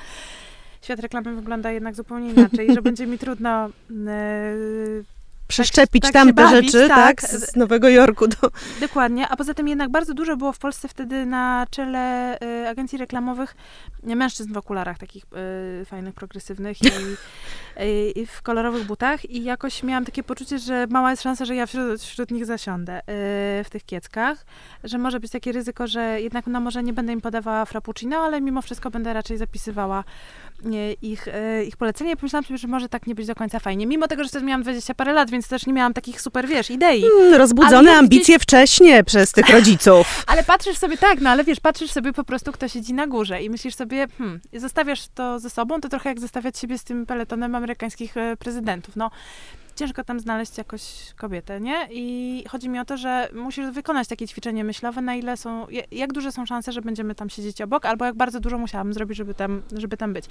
[0.82, 5.04] świat reklamy wygląda jednak zupełnie inaczej że będzie mi trudno y,
[5.48, 7.30] Przeszczepić tak tam się te bawić, rzeczy, tak, tak.
[7.30, 8.50] z Nowego Jorku do...
[8.80, 12.98] Dokładnie, a poza tym jednak bardzo dużo było w Polsce wtedy na czele y, agencji
[12.98, 13.56] reklamowych
[14.02, 15.24] mężczyzn w okularach takich
[15.82, 16.86] y, fajnych, progresywnych i,
[18.20, 21.66] y, w kolorowych butach i jakoś miałam takie poczucie, że mała jest szansa, że ja
[21.66, 23.02] wśród, wśród nich zasiądę y,
[23.64, 24.46] w tych kieckach,
[24.84, 28.40] że może być takie ryzyko, że jednak no może nie będę im podawała frappuccino, ale
[28.40, 30.04] mimo wszystko będę raczej zapisywała
[31.02, 33.86] ich, y, ich polecenia i pomyślałam sobie, że może tak nie być do końca fajnie.
[33.86, 36.70] Mimo tego, że też miałam 20 parę lat, więc też nie miałam takich super, wiesz,
[36.70, 37.04] idei.
[37.04, 40.06] Mm, Rozbudzone Ale ambicje wcześnie przez tych rodziców.
[40.26, 43.42] Ale patrzysz sobie tak, no ale wiesz, patrzysz sobie po prostu, kto siedzi na górze
[43.42, 47.06] i myślisz sobie, hmm, zostawiasz to ze sobą, to trochę jak zostawiać siebie z tym
[47.06, 48.96] peletonem amerykańskich e, prezydentów.
[48.96, 49.10] No,
[49.76, 50.82] ciężko tam znaleźć jakoś
[51.16, 51.88] kobietę, nie?
[51.90, 55.82] I chodzi mi o to, że musisz wykonać takie ćwiczenie myślowe, na ile są, ja-
[55.92, 59.18] jak duże są szanse, że będziemy tam siedzieć obok, albo jak bardzo dużo musiałabym zrobić,
[59.18, 60.24] żeby tam, żeby tam być.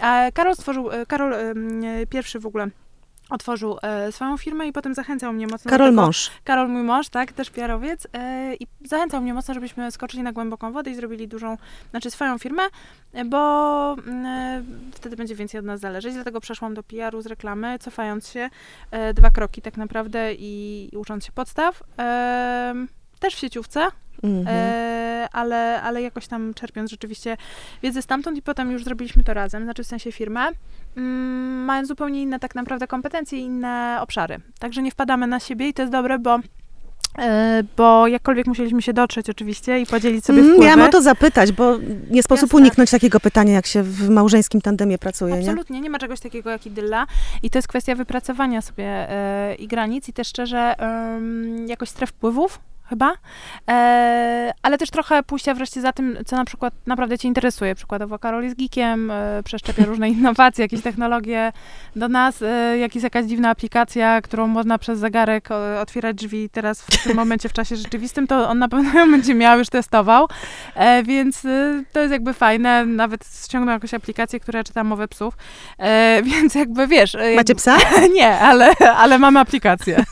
[0.00, 1.54] A Karol stworzył, e, Karol e,
[2.10, 2.68] pierwszy w ogóle
[3.30, 6.30] otworzył e, swoją firmę i potem zachęcał mnie mocno Karol tego, Mąż.
[6.44, 10.72] Karol, mój mąż, tak, też PR-owiec e, i zachęcał mnie mocno, żebyśmy skoczyli na głęboką
[10.72, 11.56] wodę i zrobili dużą,
[11.90, 12.62] znaczy swoją firmę,
[13.12, 14.62] e, bo mm, e,
[14.94, 18.50] wtedy będzie więcej od nas zależeć, dlatego przeszłam do PR-u z reklamy, cofając się
[18.90, 21.82] e, dwa kroki tak naprawdę i, i ucząc się podstaw.
[21.98, 22.74] E,
[23.18, 23.88] też w sieciówce,
[24.22, 24.46] Mhm.
[24.48, 27.36] e, ale, ale jakoś tam czerpiąc rzeczywiście
[27.82, 30.48] wiedzę stamtąd i potem już zrobiliśmy to razem, znaczy w sensie firmę,
[30.96, 34.36] mm, mając zupełnie inne tak naprawdę kompetencje i inne obszary.
[34.58, 36.38] Także nie wpadamy na siebie i to jest dobre, bo
[37.18, 40.64] e, bo jakkolwiek musieliśmy się dotrzeć oczywiście i podzielić sobie wpływy.
[40.64, 41.78] Miałam o to zapytać, bo
[42.10, 42.60] nie sposób Jasne.
[42.60, 45.40] uniknąć takiego pytania, jak się w małżeńskim tandemie pracuje, nie?
[45.40, 47.06] Absolutnie, nie ma czegoś takiego jak idylla
[47.42, 50.74] i to jest kwestia wypracowania sobie e, i granic i też szczerze
[51.66, 53.14] jakoś stref wpływów chyba,
[53.70, 57.74] e, ale też trochę pójścia wreszcie za tym, co na przykład naprawdę cię interesuje.
[57.74, 61.52] Przykładowo Karol jest geekiem, e, przeszczepia różne innowacje, jakieś technologie
[61.96, 66.50] do nas, e, jak jest jakaś dziwna aplikacja, którą można przez zegarek o, otwierać drzwi
[66.50, 69.68] teraz w tym momencie w czasie rzeczywistym, to on na pewno ją będzie miał, już
[69.68, 70.28] testował,
[70.74, 75.34] e, więc e, to jest jakby fajne, nawet ściągnął jakąś aplikację, która czyta mowę psów,
[75.78, 77.14] e, więc jakby wiesz...
[77.14, 77.76] e, Macie psa?
[78.14, 80.04] Nie, ale, ale mamy aplikację.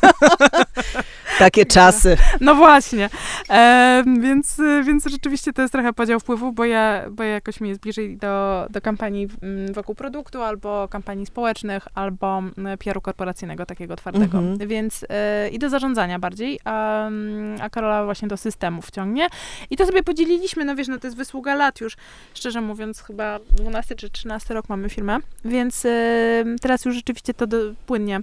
[1.38, 2.16] Takie czasy.
[2.40, 3.11] No właśnie.
[3.51, 7.68] E, więc, więc rzeczywiście to jest trochę podział wpływów, bo ja, bo ja jakoś mi
[7.68, 13.66] jest bliżej do, do kampanii mm, wokół produktu, albo kampanii społecznych, albo mm, PR-u korporacyjnego,
[13.66, 14.38] takiego twardego.
[14.38, 14.68] Mhm.
[14.68, 19.29] Więc e, i do zarządzania bardziej, a, mm, a Karola właśnie do systemów ciągnie.
[19.70, 21.96] I to sobie podzieliliśmy, no wiesz, no to jest wysługa lat już,
[22.35, 27.46] szczerze mówiąc, chyba 12 czy 13 rok mamy firmę, więc e, teraz już rzeczywiście to
[27.46, 28.20] do, płynnie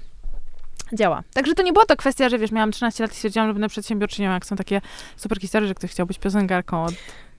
[0.94, 1.24] działa.
[1.34, 3.70] Także to nie była to kwestia, że wiesz, miałam 13 lat i stwierdziłam, że będę
[3.70, 4.82] przedsiębiorczynią, jak są takie
[5.18, 6.94] super historie, że ktoś chciał być piosenkarką od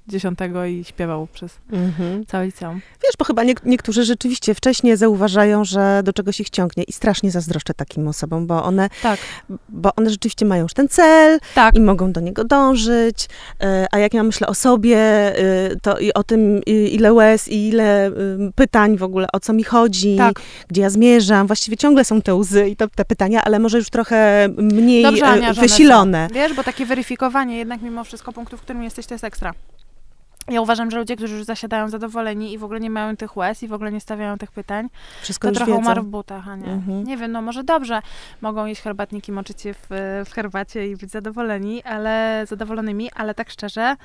[0.08, 2.26] dziesiątego i śpiewał przez Mhm.
[2.26, 2.80] całe liceum.
[3.02, 7.30] Wiesz, bo chyba nie, niektórzy rzeczywiście wcześniej zauważają, że do czegoś ich ciągnie i strasznie
[7.30, 9.18] zazdroszczę takim osobom, bo one, Tak,
[9.68, 11.74] bo one rzeczywiście mają już ten cel tak.
[11.74, 13.28] i mogą do niego dążyć,
[13.60, 17.68] e, a jak ja myślę o sobie, e, to i o tym, ile łez, i
[17.68, 18.10] ile
[18.54, 20.40] pytań w ogóle, o co mi chodzi, Tak.
[20.68, 23.90] gdzie ja zmierzam, właściwie ciągle są te łzy i to, te pytania, ale może już
[23.90, 26.28] trochę mniej Dobrze, e, Ania, wysilone.
[26.32, 29.52] Wiesz, bo takie weryfikowanie jednak mimo wszystko punktu, w którym jesteś, to jest ekstra.
[30.48, 33.62] Ja uważam, że ludzie, którzy już zasiadają zadowoleni i w ogóle nie mają tych łez
[33.62, 34.88] i w ogóle nie stawiają tych pytań,
[35.22, 35.82] Wszystko to trochę wiedzą.
[35.82, 36.66] umarł w butach, a nie.
[36.66, 37.04] Mhm.
[37.04, 38.00] Nie wiem, no może dobrze,
[38.40, 39.86] mogą jeść herbatniki, moczyć się w,
[40.26, 43.96] w herbacie i być zadowoleni, ale zadowolonymi, ale tak szczerze,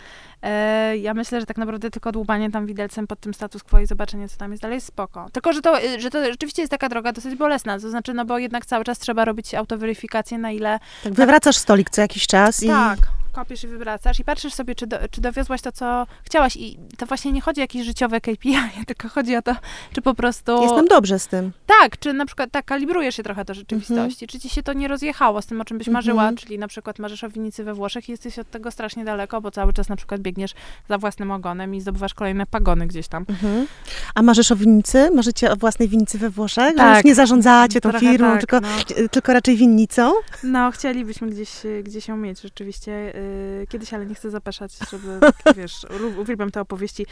[0.42, 3.86] e, ja myślę, że tak naprawdę tylko dłubanie tam widelcem pod tym status quo i
[3.86, 5.28] zobaczenie, co tam jest dalej, jest spoko.
[5.32, 8.26] Tylko, że to, y, że to rzeczywiście jest taka droga dosyć bolesna, to znaczy, no
[8.26, 10.80] bo jednak cały czas trzeba robić autoweryfikację, na ile...
[11.04, 12.68] Tak, wywracasz stolik co jakiś czas i...
[12.68, 13.00] Tak,
[13.40, 16.56] kopiesz i wywracasz i patrzysz sobie, czy, do, czy dowiozłaś to, co chciałaś.
[16.56, 18.56] I to właśnie nie chodzi o jakieś życiowe KPI,
[18.88, 19.56] tylko chodzi o to,
[19.94, 20.62] czy po prostu...
[20.62, 21.52] Jestem dobrze z tym.
[21.66, 24.88] Tak, czy na przykład tak kalibrujesz się trochę do rzeczywistości, czy ci się to nie
[24.88, 26.38] rozjechało z tym, o czym byś marzyła, Mhm.
[26.38, 29.52] czyli na przykład marzysz o winnicy we Włoszech i jesteś od tego strasznie daleko, bo
[29.52, 30.52] cały czas na przykład biegniesz
[30.90, 33.26] za własnym ogonem i zdobywasz kolejne pagony gdzieś tam.
[33.30, 33.68] Mhm.
[34.16, 35.12] A marzysz o winnicy?
[35.16, 36.70] Marzycie o własnej winnicy we Włoszech?
[36.72, 36.96] Że Tak.
[36.96, 38.68] już nie zarządzacie tą firmą, tak, tylko, no.
[39.12, 40.12] tylko raczej winnicą?
[40.44, 43.29] No, chcielibyśmy gdzieś, y, gdzieś ją mieć rzeczywiście y,
[43.70, 45.86] kiedyś, ale nie chcę zapeszać, żeby, tak, wiesz,
[46.18, 47.06] uwielbiam te opowieści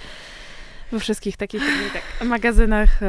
[0.91, 1.61] we wszystkich takich
[1.93, 3.05] tak, magazynach, y,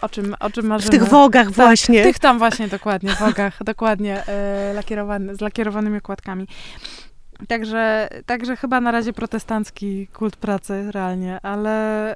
[0.00, 0.90] o, czym, o czym W marzymy.
[0.90, 2.00] tych wogach Tak, właśnie.
[2.00, 4.22] W tych tam właśnie, dokładnie, wogach, dokładnie,
[4.70, 6.46] y, lakierowany, z lakierowanymi okładkami.
[7.48, 12.14] Także, także chyba na razie protestancki kult pracy realnie, ale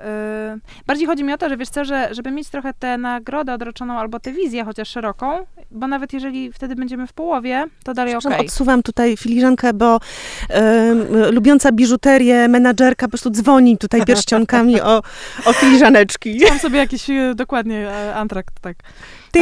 [0.55, 3.55] y, bardziej chodzi mi o to, że wiesz co, że żeby mieć trochę tę nagrodę
[3.55, 8.13] odroczoną albo tę wizję chociaż szeroką, bo nawet jeżeli wtedy będziemy w połowie, to dalej
[8.15, 8.21] okej.
[8.21, 10.01] Przepraszam, Odsuwam tutaj filiżankę, bo
[10.49, 15.03] em, lubiąca biżuterię menadżerka po prostu dzwoni tutaj pierścionkami o,
[15.45, 16.41] o filiżaneczki.
[16.49, 18.77] Mam sobie jakiś y, dokładnie e, antrakt, tak,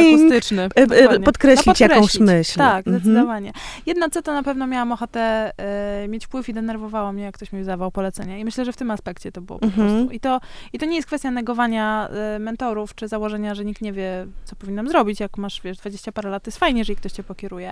[0.01, 0.19] Ting.
[0.19, 0.61] akustyczny.
[0.63, 1.25] E, e, dokładnie.
[1.25, 2.57] podkreślić No, jakąś myśl.
[2.57, 3.03] Tak, Mhm.
[3.03, 3.51] zdecydowanie.
[3.85, 7.51] Jedno co, to na pewno miałam ochotę e, mieć wpływ i denerwowało mnie, jak ktoś
[7.51, 8.37] mi wydawał polecenia.
[8.37, 9.89] I myślę, że w tym aspekcie to było po Mhm.
[9.89, 10.11] prostu.
[10.11, 10.39] I to,
[10.73, 14.87] I to nie jest kwestia negowania mentorów, czy założenia, że nikt nie wie, co powinnam
[14.89, 15.19] zrobić.
[15.19, 17.71] Jak masz, wiesz, 20 parę lat, jest fajnie, jeżeli ktoś cię pokieruje.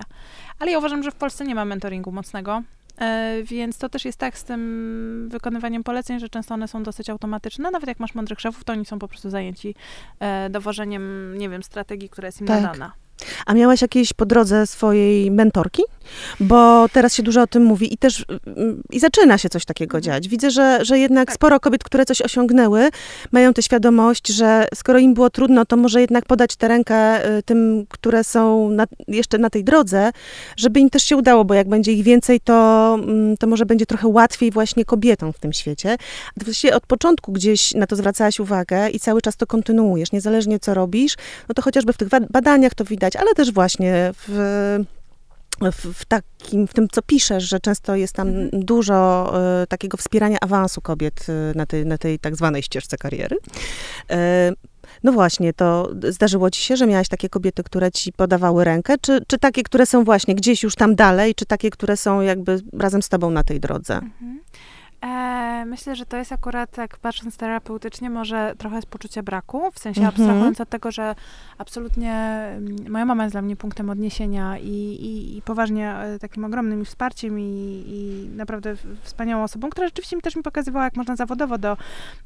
[0.59, 2.61] Ale ja uważam, że w Polsce nie ma mentoringu mocnego.
[2.97, 7.09] E, Więc to też jest tak z tym wykonywaniem poleceń, że często one są dosyć
[7.09, 7.71] automatyczne.
[7.71, 9.75] Nawet jak masz mądrych szefów, to oni są po prostu zajęci
[10.19, 12.61] e, dowożeniem, nie wiem, strategii, która jest im Tak.
[12.61, 12.91] nadana.
[13.45, 15.83] A miałaś jakieś po drodze swojej mentorki?
[16.39, 19.97] Bo teraz się dużo o tym mówi i też mm, i zaczyna się coś takiego
[19.97, 20.03] Mhm.
[20.03, 20.27] dziać.
[20.27, 21.35] Widzę, że, że jednak Tak.
[21.35, 22.89] sporo kobiet, które coś osiągnęły,
[23.31, 27.43] mają tę świadomość, że skoro im było trudno, to może jednak podać tę rękę y,
[27.43, 30.11] tym, które są na, jeszcze na tej drodze,
[30.57, 33.85] żeby im też się udało, bo jak będzie ich więcej, to, mm, to może będzie
[33.85, 35.97] trochę łatwiej właśnie kobietom w tym świecie.
[36.41, 40.59] A właściwie od początku gdzieś na to zwracałaś uwagę i cały czas to kontynuujesz, niezależnie
[40.59, 41.15] co robisz,
[41.49, 44.29] no to chociażby w tych badaniach to widać, ale też właśnie w,
[45.61, 48.65] w, w takim, w tym, co piszesz, że często jest tam Mhm.
[48.65, 53.37] dużo e, takiego wspierania awansu kobiet e, na tej, na tej tak zwanej ścieżce kariery.
[54.11, 54.51] E,
[55.03, 59.19] no właśnie, to zdarzyło ci się, że miałaś takie kobiety, które ci podawały rękę, czy,
[59.27, 63.01] czy takie, które są właśnie gdzieś już tam dalej, czy takie, które są jakby razem
[63.01, 63.93] z tobą na tej drodze?
[63.95, 64.41] Mhm.
[65.03, 69.79] E, myślę, że to jest akurat, tak patrząc terapeutycznie, może trochę z poczucia braku, w
[69.79, 70.15] sensie Mhm.
[70.15, 71.15] abstrahując od tego, że
[71.57, 76.45] absolutnie mm, moja mama jest dla mnie punktem odniesienia i, i, i poważnie e, takim
[76.45, 81.15] ogromnym wsparciem i, i naprawdę wspaniałą osobą, która rzeczywiście mi też mi pokazywała, jak można
[81.15, 81.77] zawodowo do,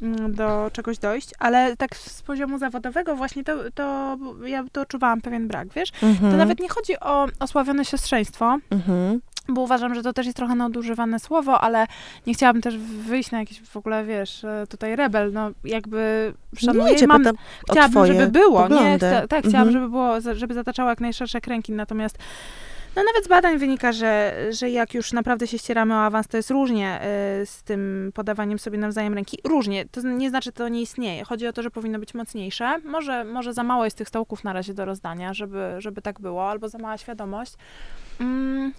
[0.02, 5.22] mm, do czegoś dojść, ale tak z poziomu zawodowego właśnie to, to ja to odczuwałam
[5.22, 5.92] pewien brak, wiesz?
[5.92, 6.38] To Mhm.
[6.38, 9.22] nawet nie chodzi o osławione siostrzeństwo, Mhm.
[9.48, 11.86] Bo uważam, że to też jest trochę nadużywane słowo, ale
[12.28, 16.96] nie chciałabym też wyjść na jakiś w ogóle, wiesz, e, tutaj rebel, no jakby szanuję,
[16.96, 17.24] Nie mam,
[17.72, 18.98] chciałabym, żeby było, nie, poglądy.
[18.98, 19.72] chcia, tak, chciałam, Mhm.
[19.72, 22.18] żeby było, żeby zataczało jak najszersze kręgi, natomiast
[22.96, 26.38] no nawet z badań wynika, że, że jak już naprawdę się ścieramy o awans, to
[26.38, 29.38] jest różnie e, z tym podawaniem sobie nawzajem ręki.
[29.44, 29.86] Różnie.
[29.92, 31.24] To nie znaczy, że to nie istnieje.
[31.24, 32.80] Chodzi o to, że powinno być mocniejsze.
[32.86, 36.50] Może, może za mało jest tych stołków na razie do rozdania, żeby, żeby tak było,
[36.50, 37.54] albo za mała świadomość.
[38.20, 38.74] Mm,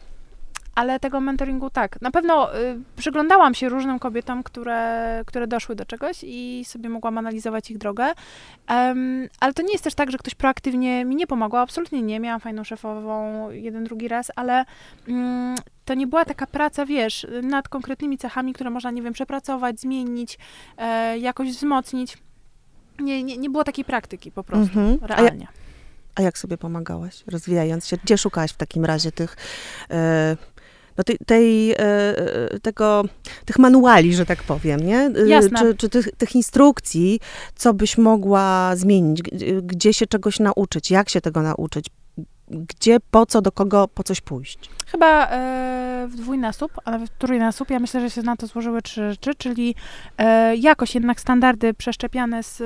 [0.76, 2.00] ale tego mentoringu tak.
[2.00, 7.18] Na pewno y, przyglądałam się różnym kobietom, które, które doszły do czegoś i sobie mogłam
[7.18, 8.06] analizować ich drogę.
[8.66, 11.60] Em, ale to nie jest też tak, że ktoś proaktywnie mi nie pomagał.
[11.60, 12.20] Absolutnie nie.
[12.20, 14.64] Miałam fajną szefową jeden, drugi raz, ale
[15.08, 19.80] mm, to nie była taka praca, wiesz, nad konkretnymi cechami, które można, nie wiem, przepracować,
[19.80, 20.38] zmienić,
[20.78, 22.18] e, jakoś wzmocnić.
[23.00, 24.98] Nie, nie, nie było takiej praktyki po prostu, Mhm.
[25.02, 25.46] Realnie.
[26.14, 27.96] a jak sobie pomagałaś, rozwijając się?
[28.04, 29.36] Gdzie szukałaś w takim razie tych,
[29.90, 30.36] e,
[30.98, 31.76] no tej, tej, e,
[32.62, 33.02] tego,
[33.44, 34.98] tych manuali, że tak powiem, nie?
[34.98, 35.58] E, Jasne.
[35.58, 37.20] Czy, czy tych, tych instrukcji,
[37.54, 41.86] co byś mogła zmienić, G- gdzie się czegoś nauczyć, jak się tego nauczyć,
[42.48, 44.58] gdzie, po co, do kogo, po coś pójść?
[44.86, 47.70] Chyba e, w dwójnasób, a nawet w trójnasób.
[47.70, 49.74] Ja myślę, że się na to złożyły trzy rzeczy, czyli
[50.18, 52.56] e, jakoś jednak standardy przeszczepiane z,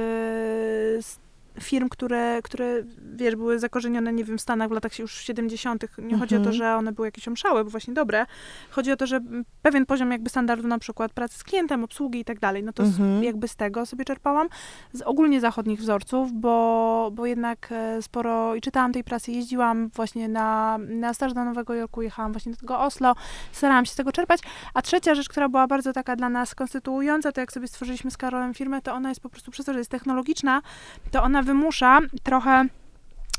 [1.07, 1.19] z
[1.62, 2.83] firm, które, które,
[3.14, 5.85] wiesz, były zakorzenione, nie wiem, w Stanach w latach już 70.
[5.99, 6.57] Nie chodzi o to, Mhm.
[6.57, 8.27] że one były jakieś omszałe, bo właśnie dobre.
[8.70, 9.20] Chodzi o to, że
[9.62, 12.85] pewien poziom jakby standardu na przykład pracy z klientem, obsługi i tak dalej, no to
[12.87, 13.25] z, Mhm.
[13.25, 14.49] jakby z tego sobie czerpałam.
[14.92, 20.29] Z ogólnie zachodnich wzorców, bo, bo jednak e, sporo i czytałam tej prasy, jeździłam właśnie
[20.29, 23.14] na, na staż do Nowego Jorku, jechałam właśnie do tego Oslo,
[23.53, 24.40] starałam się z tego czerpać.
[24.75, 28.16] A trzecia rzecz, która była bardzo taka dla nas konstytuująca, to jak sobie stworzyliśmy z
[28.16, 30.62] Karolem firmę, to ona jest po prostu przez to, że jest technologiczna,
[31.11, 32.65] to ona wymusza trochę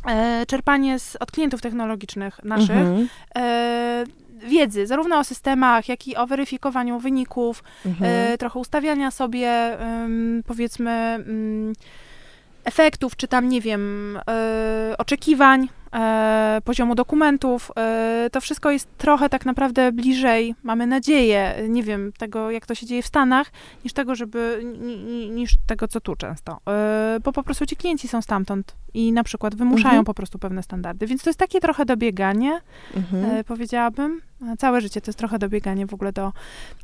[0.08, 3.08] e, czerpanie z, od klientów technologicznych naszych, Mhm.
[3.36, 4.04] e,
[4.48, 8.12] wiedzy, zarówno o systemach, jak i o weryfikowaniu wyników, Mhm.
[8.34, 9.78] e, trochę ustawiania sobie,
[10.48, 11.74] powiedzmy, mm,
[12.64, 17.72] efektów, czy tam, nie wiem, e, oczekiwań, e, poziomu dokumentów.
[17.78, 22.76] E, to wszystko jest trochę tak naprawdę bliżej, mamy nadzieję, nie wiem, tego, jak to
[22.76, 23.52] się dzieje w Stanach,
[23.84, 26.58] niż tego, żeby, ni, ni, niż tego, co tu często.
[26.70, 30.06] E, bo po prostu ci klienci są stamtąd i na przykład wymuszają Mhm.
[30.06, 31.08] po prostu pewne standardy.
[31.08, 32.62] Więc to jest takie trochę dobieganie,
[32.96, 33.26] Mhm.
[33.26, 34.22] e, powiedziałabym.
[34.60, 36.32] Całe życie to jest trochę dobieganie w ogóle do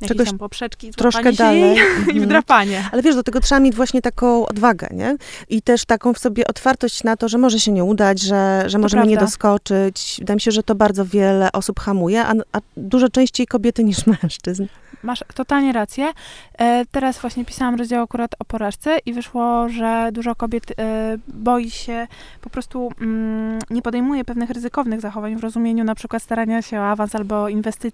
[0.06, 1.76] Czegoś tam poprzeczki, Troszkę dalej.
[1.76, 2.20] i Mhm.
[2.24, 2.88] wdrapanie.
[2.92, 5.16] Ale wiesz, do tego trzeba mieć właśnie taką odwagę, nie?
[5.48, 8.78] I też taką w sobie otwartość na to, że może się nie udać, że, że
[8.78, 9.26] możemy nie prawda.
[9.26, 10.16] doskoczyć.
[10.18, 13.98] Wydaje mi się, że to bardzo wiele osób hamuje, a, a dużo częściej kobiety niż
[14.22, 14.66] mężczyzn.
[15.02, 16.12] Masz totalnie rację.
[16.58, 21.70] E, teraz właśnie pisałam rozdział akurat o porażce i wyszło, że dużo kobiet e, boi
[21.70, 22.06] się,
[22.40, 26.86] po prostu mm, nie podejmuje pewnych ryzykownych zachowań w rozumieniu na przykład starania się o
[26.86, 27.47] awans albo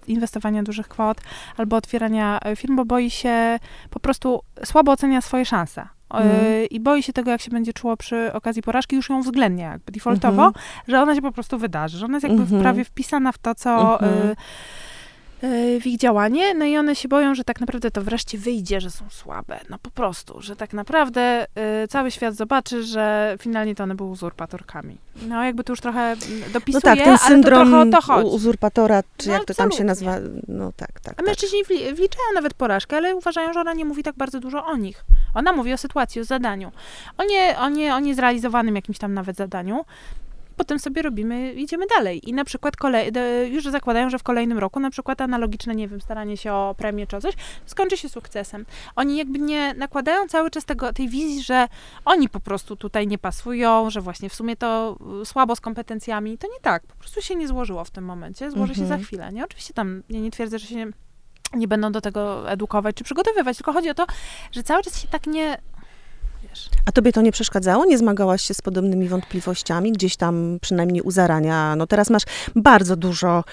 [0.07, 1.21] inwestowania dużych kwot,
[1.57, 3.59] albo otwierania e, firm, bo boi się
[3.91, 5.87] po prostu słabo ocenia swoje szanse.
[6.11, 6.67] Mhm.
[6.71, 9.93] I boi się tego, jak się będzie czuło przy okazji porażki, już ją uwzględnia jakby
[9.93, 10.65] defaultowo, Mhm.
[10.89, 12.63] że ona się po prostu wydarzy, że ona jest jakby Mhm.
[12.63, 14.37] prawie wpisana w to, co y,
[15.81, 18.91] w ich działanie, no i one się boją, że tak naprawdę to wreszcie wyjdzie, że
[18.91, 21.47] są słabe, no po prostu, że tak naprawdę
[21.85, 24.99] y, cały świat zobaczy, że finalnie to one były uzurpatorkami.
[25.29, 28.23] No jakby tu już trochę mm, No dopisuję, tak, ten ale to syndrom trochę o
[28.23, 30.17] to uzurpatora, czy No jak to tam się nazywa.
[30.49, 31.13] No tak, tak.
[31.13, 31.27] A tak.
[31.27, 34.77] mężczyźni wli- wliczają nawet porażkę, ale uważają, że ona nie mówi tak bardzo dużo o
[34.77, 35.05] nich.
[35.35, 36.73] Ona mówi o sytuacji, o zadaniu.
[37.19, 39.85] O, nie, o, nie, o niezrealizowanym jakimś tam nawet zadaniu.
[40.57, 42.29] Potem sobie robimy, idziemy dalej.
[42.31, 45.89] I na przykład kolej, de- już zakładają, że w kolejnym roku na przykład analogiczne, nie
[45.89, 47.35] wiem, staranie się o premię czy o coś,
[47.67, 48.67] skończy się sukcesem.
[48.97, 51.69] Oni jakby nie nakładają cały czas tego, tej wizji, że
[52.05, 56.39] oni po prostu tutaj nie pasują, że właśnie w sumie to y, słabo z kompetencjami.
[56.39, 56.87] To nie tak.
[56.87, 58.51] Po prostu się nie złożyło w tym momencie.
[58.51, 59.01] Złoży się Mhm.
[59.01, 59.33] za chwilę.
[59.33, 59.45] Nie?
[59.45, 60.87] Oczywiście tam, ja nie twierdzę, że się nie,
[61.55, 64.07] nie będą do tego edukować czy przygotowywać, tylko chodzi o to,
[64.53, 65.59] że cały czas się tak nie...
[66.55, 67.85] Wiesz, A tobie to nie przeszkadzało?
[67.85, 69.93] Nie zmagałaś się z podobnymi wątpliwościami?
[69.93, 71.77] Gdzieś tam przynajmniej u zarania.
[71.77, 72.23] No teraz masz
[72.57, 73.45] bardzo dużo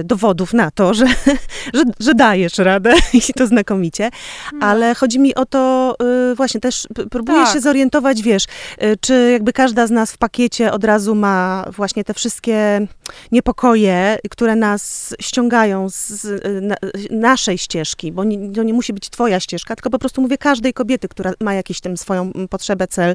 [0.00, 1.06] y, dowodów na to, że,
[1.74, 2.92] że, że dajesz radę
[3.30, 4.10] i to znakomicie.
[4.52, 4.66] no.
[4.66, 5.96] Ale chodzi mi o to,
[6.32, 7.52] y, właśnie też próbuję Tak.
[7.54, 8.44] się zorientować, wiesz,
[8.82, 12.86] y, czy jakby każda z nas w pakiecie od razu ma właśnie te wszystkie
[13.32, 16.76] niepokoje, które nas ściągają z y, na,
[17.10, 20.72] naszej ścieżki, bo nie, to nie musi być twoja ścieżka, tylko po prostu mówię każdej
[20.72, 23.14] kobiety, która ma jakieś tam swoją potrzebę, cel,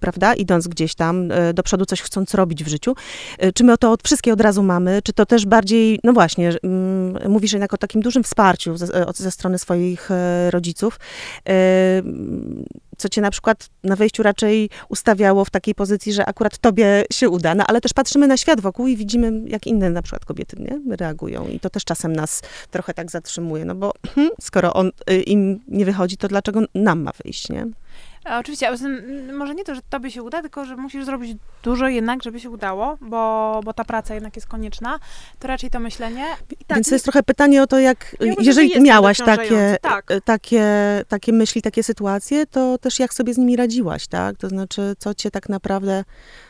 [0.00, 2.94] prawda, idąc gdzieś tam y, do przodu, coś chcąc robić w życiu.
[3.44, 6.50] Y, Czy my to od, wszystkie od razu mamy, czy to też bardziej, no właśnie,
[7.28, 11.00] mówisz jednak o takim dużym wsparciu ze, od- ze strony swoich e, rodziców,
[11.48, 11.52] e,
[12.98, 17.28] co cię na przykład na wejściu raczej ustawiało w takiej pozycji, że akurat tobie się
[17.28, 20.56] uda, no ale też patrzymy na świat wokół i widzimy, jak inne na przykład kobiety
[20.58, 21.48] nie, reagują.
[21.48, 23.92] I to też czasem nas trochę tak zatrzymuje, no bo
[24.40, 27.66] skoro on, y, im nie wychodzi, to dlaczego nam ma wyjść, nie?
[28.30, 31.04] A Oczywiście, a tym, mm, może nie to, że tobie się uda, tylko że musisz
[31.04, 34.98] zrobić dużo jednak, żeby się udało, bo, bo ta praca jednak jest konieczna.
[35.38, 36.24] To raczej to myślenie.
[36.66, 40.10] Tak, Więc to jest trochę pytanie o to, jak, Ja jeżeli to miałaś takie, tak.
[40.10, 40.64] e, takie,
[41.08, 44.36] takie myśli, takie sytuacje, to też jak sobie z nimi radziłaś, tak?
[44.36, 46.04] To znaczy, co cię tak naprawdę,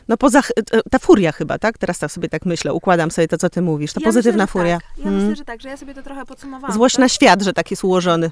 [0.07, 1.77] no poza, e, ta furia chyba, tak?
[1.77, 4.61] Teraz tak sobie tak myślę, układam sobie to, co ty mówisz, ta ja pozytywna myślę,
[4.61, 4.79] furia.
[4.79, 4.97] Tak.
[4.97, 5.19] Ja Mm.
[5.19, 6.75] myślę, że tak, że ja sobie to trochę podsumowałam.
[6.75, 6.99] Złość tak?
[6.99, 8.31] na świat, że tak jest ułożony.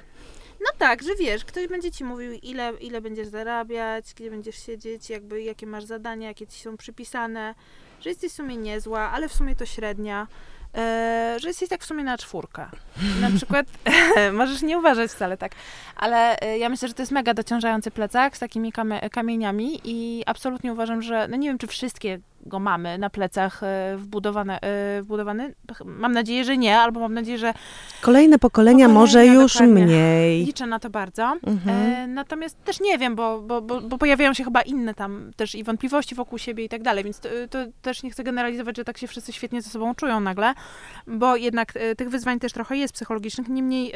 [0.60, 5.10] No tak, że wiesz, ktoś będzie ci mówił, ile, ile będziesz zarabiać, gdzie będziesz siedzieć,
[5.10, 7.56] jakby jakie masz zadania, jakie ci są przypisane,
[8.02, 10.28] że jesteś w sumie niezła, ale w sumie to średnia.
[10.78, 12.66] E, że jesteś tak w sumie na czwórkę.
[13.22, 13.68] Na przykład,
[14.34, 15.52] możesz nie uważać wcale tak,
[15.96, 18.74] ale e, ja myślę, że to jest mega dociążający plecak z takimi
[19.12, 23.96] kamieniami i absolutnie uważam, że, no nie wiem, czy wszystkie go mamy na plecach e,
[23.98, 25.56] wbudowane, e, wbudowany.
[25.86, 27.54] Mam nadzieję, że nie, albo mam nadzieję, że
[28.02, 29.86] Kolejne pokolenia, Pokolenia, może już dokładnie.
[29.86, 30.46] mniej.
[30.46, 31.24] liczę na to bardzo.
[31.44, 31.94] Mhm.
[31.94, 35.56] E, natomiast też nie wiem, bo, bo, bo, bo pojawiają się chyba inne tam też
[35.56, 38.84] i wątpliwości wokół siebie i tak dalej, więc to, to też nie chcę generalizować, że
[38.84, 40.54] tak się wszyscy świetnie ze sobą czują nagle,
[41.08, 43.94] bo jednak tych wyzwań też trochę jest psychologicznych, niemniej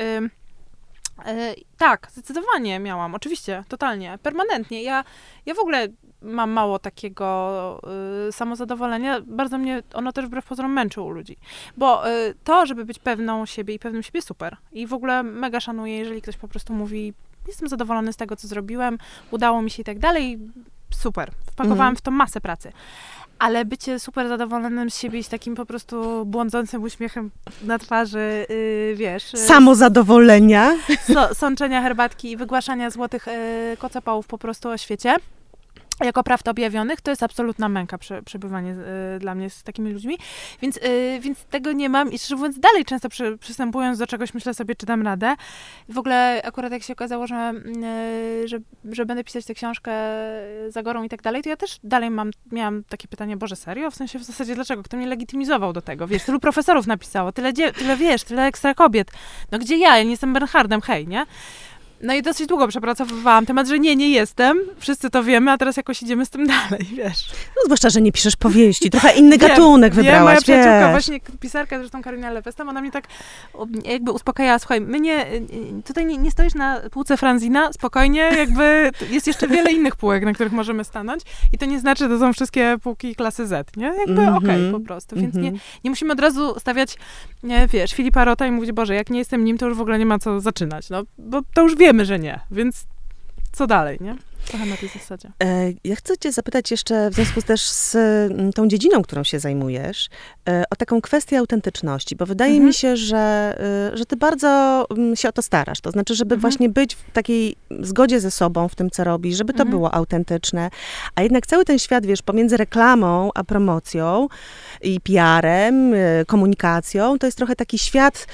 [1.77, 4.83] tak, zdecydowanie miałam, oczywiście, totalnie, permanentnie.
[4.83, 5.03] Ja,
[5.45, 5.87] ja w ogóle
[6.23, 7.79] mam mało takiego
[8.27, 9.21] y, samozadowolenia.
[9.27, 11.37] Bardzo mnie ono też wbrew pozorom męczy u ludzi.
[11.77, 14.57] Bo y, to, żeby być pewną siebie i pewnym siebie, super.
[14.71, 17.13] I w ogóle mega szanuję, jeżeli ktoś po prostu mówi,
[17.47, 18.97] jestem zadowolony z tego, co zrobiłem,
[19.31, 20.39] udało mi się i tak dalej,
[20.89, 21.31] super.
[21.51, 21.95] Wpakowałam Mhm.
[21.95, 22.71] w to masę pracy.
[23.39, 27.31] Ale bycie super zadowolonym z siebie i z takim po prostu błądzącym uśmiechem
[27.63, 29.33] na twarzy, y, wiesz...
[29.33, 30.73] y, Samozadowolenia.
[31.13, 35.15] so, sączenia herbatki i wygłaszania złotych y, kocopołów po prostu o świecie.
[36.05, 38.75] Jako prawd objawionych, to jest absolutna męka prze, przebywanie
[39.15, 40.17] y, dla mnie z takimi ludźmi,
[40.61, 44.33] więc, y, więc tego nie mam i szczerze mówiąc dalej często przy, przystępując do czegoś
[44.33, 45.35] myślę sobie, czy dam radę.
[45.89, 47.53] W ogóle akurat jak się okazało, że,
[48.43, 48.57] y, że,
[48.91, 49.91] że będę pisać tę książkę
[50.69, 53.91] za gorą i tak dalej, to ja też dalej mam, miałam takie pytanie, Boże, serio?
[53.91, 54.83] W sensie w zasadzie dlaczego?
[54.83, 56.07] Kto mnie legitymizował do tego?
[56.07, 59.11] Wiesz, tylu profesorów napisało, tyle, tyle wiesz, tyle ekstra kobiet.
[59.51, 59.97] No gdzie ja?
[59.97, 61.25] Ja nie jestem Bernhardem, hej, nie?
[62.03, 64.59] No i dosyć długo przepracowywałam temat, że nie, nie jestem.
[64.77, 67.31] Wszyscy to wiemy, a teraz jakoś idziemy z tym dalej, wiesz.
[67.55, 68.89] No zwłaszcza, że nie piszesz powieści.
[68.89, 72.91] Trochę inny wiem, gatunek wybrałaś, wiem, moja przyjaciółka, właśnie pisarka, zresztą Karina Lewestam, ona mnie
[72.91, 73.07] tak
[73.85, 75.25] jakby uspokajała, słuchaj, my nie,
[75.85, 80.33] tutaj nie, nie stoisz na półce Franzina, spokojnie, jakby jest jeszcze wiele innych półek, na
[80.33, 81.21] których możemy stanąć
[81.53, 83.85] i to nie znaczy, że to są wszystkie półki klasy Z, nie?
[83.85, 84.37] Jakby mm -hmm.
[84.37, 85.53] okej okay, po prostu, więc mm -hmm.
[85.53, 86.97] nie, nie musimy od razu stawiać,
[87.43, 89.99] nie, wiesz, Filipa Rota i mówić, Boże, jak nie jestem nim, to już w ogóle
[89.99, 92.85] nie ma co zaczynać, no, bo to już wiemy, wiemy, że nie, więc
[93.51, 94.15] co dalej, nie?
[94.47, 95.31] Trochę na tej zasadzie.
[95.43, 99.39] E, ja chcę cię zapytać jeszcze w związku też z mm, tą dziedziną, którą się
[99.39, 100.09] zajmujesz,
[100.49, 102.67] e, o taką kwestię autentyczności, bo wydaje mhm.
[102.67, 103.55] mi się, że,
[103.93, 105.81] e, że ty bardzo mm, się o to starasz.
[105.81, 106.41] To znaczy, żeby mhm.
[106.41, 109.69] właśnie być w takiej zgodzie ze sobą w tym, co robisz, żeby to mhm.
[109.69, 110.69] było autentyczne.
[111.15, 114.27] A jednak cały ten świat, wiesz, pomiędzy reklamą a promocją
[114.83, 115.93] i PR-em,
[116.27, 118.27] komunikacją, to jest trochę taki świat,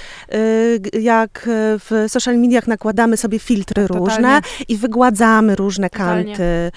[0.93, 4.05] jak w social mediach nakładamy sobie filtry Totalnie.
[4.05, 6.71] różne i wygładzamy różne kanty, y,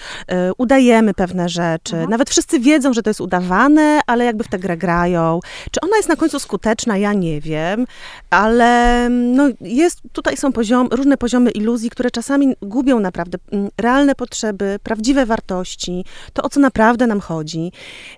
[0.58, 1.94] udajemy pewne rzeczy.
[1.94, 2.10] Mhm.
[2.10, 5.40] Nawet wszyscy wiedzą, że to jest udawane, ale jakby w tę grę grają.
[5.70, 6.96] Czy ona jest na końcu skuteczna?
[6.96, 7.86] Ja nie wiem,
[8.30, 14.14] ale no, jest, tutaj są poziom, różne poziomy iluzji, które czasami gubią naprawdę mm, realne
[14.14, 17.72] potrzeby, prawdziwe wartości, to o co naprawdę nam chodzi.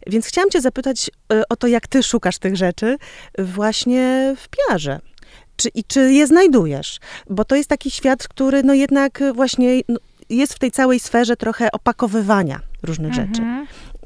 [0.06, 2.96] Więc chciałam cię zapytać y, o to, jak ty szukasz tych rzeczy
[3.38, 5.00] właśnie w piarze.
[5.56, 7.00] Czy, I czy je znajdujesz?
[7.30, 9.98] Bo to jest taki świat, który no jednak właśnie no,
[10.30, 13.28] jest w tej całej sferze trochę opakowywania różnych mhm.
[13.28, 13.42] rzeczy.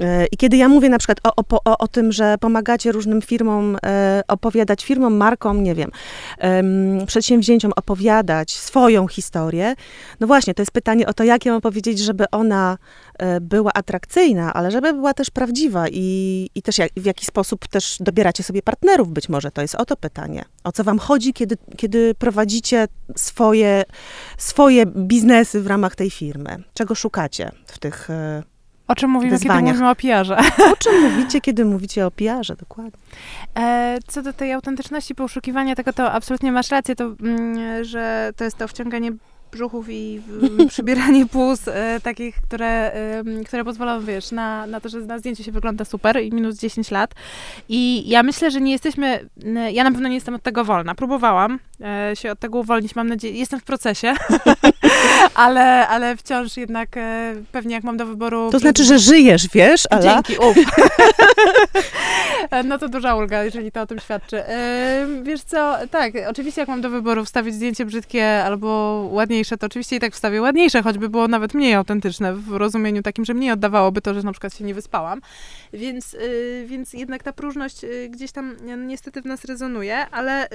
[0.00, 1.32] E, I kiedy ja mówię na przykład o,
[1.64, 5.90] o, o tym, że pomagacie różnym firmom e, opowiadać, firmom, markom, nie wiem,
[7.06, 9.74] przedsięwzięciom opowiadać swoją historię,
[10.20, 12.78] no właśnie, to jest pytanie o to, jak ją opowiedzieć, żeby ona
[13.18, 17.68] e, była atrakcyjna, ale żeby była też prawdziwa i, i też jak, w jaki sposób
[17.68, 20.44] też dobieracie sobie partnerów, być może to jest o to pytanie.
[20.64, 23.84] O co wam chodzi, kiedy, kiedy prowadzicie swoje,
[24.38, 26.62] swoje biznesy w ramach tej firmy?
[26.74, 28.08] Czego szukacie w tych
[28.88, 29.58] o czym mówimy, wyzwaniach.
[29.58, 30.36] kiedy mówimy o PR-ze.
[30.72, 33.00] O czym mówicie, kiedy mówicie o PR-ze, dokładnie.
[33.58, 38.44] E, co do tej autentyczności, poszukiwania tego, to absolutnie masz rację, to, mm, że to
[38.44, 39.12] jest to wciąganie
[39.52, 40.22] brzuchów i
[40.68, 45.42] przybieranie płuc e, takich, które, e, które pozwolą, wiesz, na, na to, że na zdjęciu
[45.44, 47.14] się wygląda super i minus 10 lat.
[47.68, 49.28] I ja myślę, że nie jesteśmy,
[49.72, 50.94] ja na pewno nie jestem od tego wolna.
[50.94, 54.14] Próbowałam e, się od tego uwolnić, mam nadzieję, jestem w procesie,
[55.34, 58.50] ale, ale wciąż jednak e, pewnie jak mam do wyboru...
[58.52, 60.02] To znaczy, że żyjesz, wiesz, Ala?
[60.02, 60.56] Dzięki, uf.
[62.64, 64.48] no to duża ulga, jeżeli to o tym świadczy.
[64.48, 68.68] E, wiesz co, tak, oczywiście jak mam do wyboru wstawić zdjęcie brzydkie albo
[69.12, 73.02] ładnie ładniejsze, to oczywiście i tak wstawię ładniejsze, choćby było nawet mniej autentyczne w rozumieniu
[73.02, 75.20] takim, że mniej oddawałoby to, że na przykład się nie wyspałam.
[75.72, 77.80] Więc, yy, więc jednak ta próżność
[78.10, 80.48] gdzieś tam niestety w nas rezonuje, ale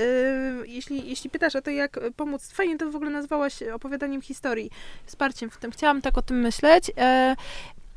[0.65, 4.69] jeśli, jeśli pytasz o to, jak pomóc, fajnie to w ogóle nazwałaś opowiadaniem historii,
[5.05, 5.71] wsparciem w tym.
[5.71, 6.91] Chciałam tak o tym myśleć.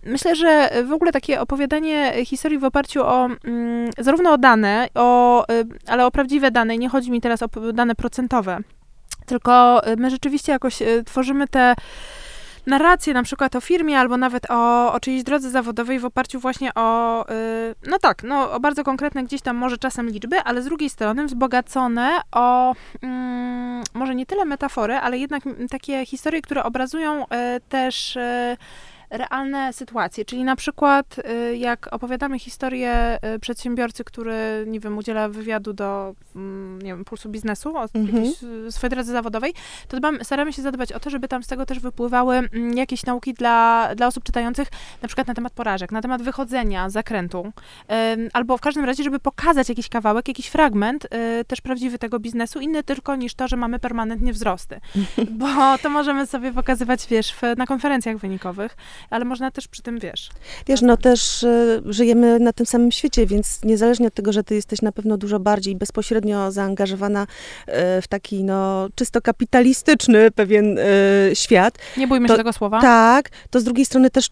[0.06, 5.44] Myślę, że w ogóle takie opowiadanie historii w oparciu o mm, zarówno o dane, o,
[5.52, 8.58] y, ale o prawdziwe dane, nie chodzi mi teraz o dane procentowe,
[9.26, 11.74] tylko y, my rzeczywiście jakoś y, tworzymy te
[12.66, 16.74] narracje na przykład o firmie albo nawet o, o czyjejś drodze zawodowej w oparciu właśnie
[16.74, 17.24] o,
[17.86, 21.26] no tak, no o bardzo konkretne gdzieś tam może czasem liczby, ale z drugiej strony
[21.26, 27.24] wzbogacone o mm, może nie tyle metafory, ale jednak takie historie, które obrazują
[27.68, 28.18] też
[29.10, 35.28] realne sytuacje, czyli na przykład y, jak opowiadamy historię y, przedsiębiorcy, który, nie wiem, udziela
[35.28, 38.06] wywiadu do, mm, nie wiem, Pulsu Biznesu, o mhm.
[38.06, 39.54] jakiejś y, swojej drodze zawodowej,
[39.88, 43.06] to dbam, staramy się zadbać o to, żeby tam z tego też wypływały mm, jakieś
[43.06, 44.68] nauki dla, dla osób czytających,
[45.02, 47.52] na przykład na temat porażek, na temat wychodzenia z zakrętu,
[48.32, 51.06] albo w każdym razie, żeby pokazać jakiś kawałek, jakiś fragment
[51.46, 54.80] też prawdziwy tego biznesu, inny tylko niż to, że mamy permanentnie wzrosty,
[55.40, 58.76] bo to możemy sobie pokazywać, wiesz, w, na konferencjach wynikowych,
[59.10, 60.30] ale można też przy tym, wiesz...
[60.66, 64.54] Wiesz, no też y, żyjemy na tym samym świecie, więc niezależnie od tego, że ty
[64.54, 67.72] jesteś na pewno dużo bardziej bezpośrednio zaangażowana y,
[68.02, 70.82] w taki, no, czysto kapitalistyczny pewien y,
[71.34, 71.78] świat.
[71.96, 72.80] Nie bójmy to, się tego słowa.
[72.80, 74.30] Tak, to z drugiej strony też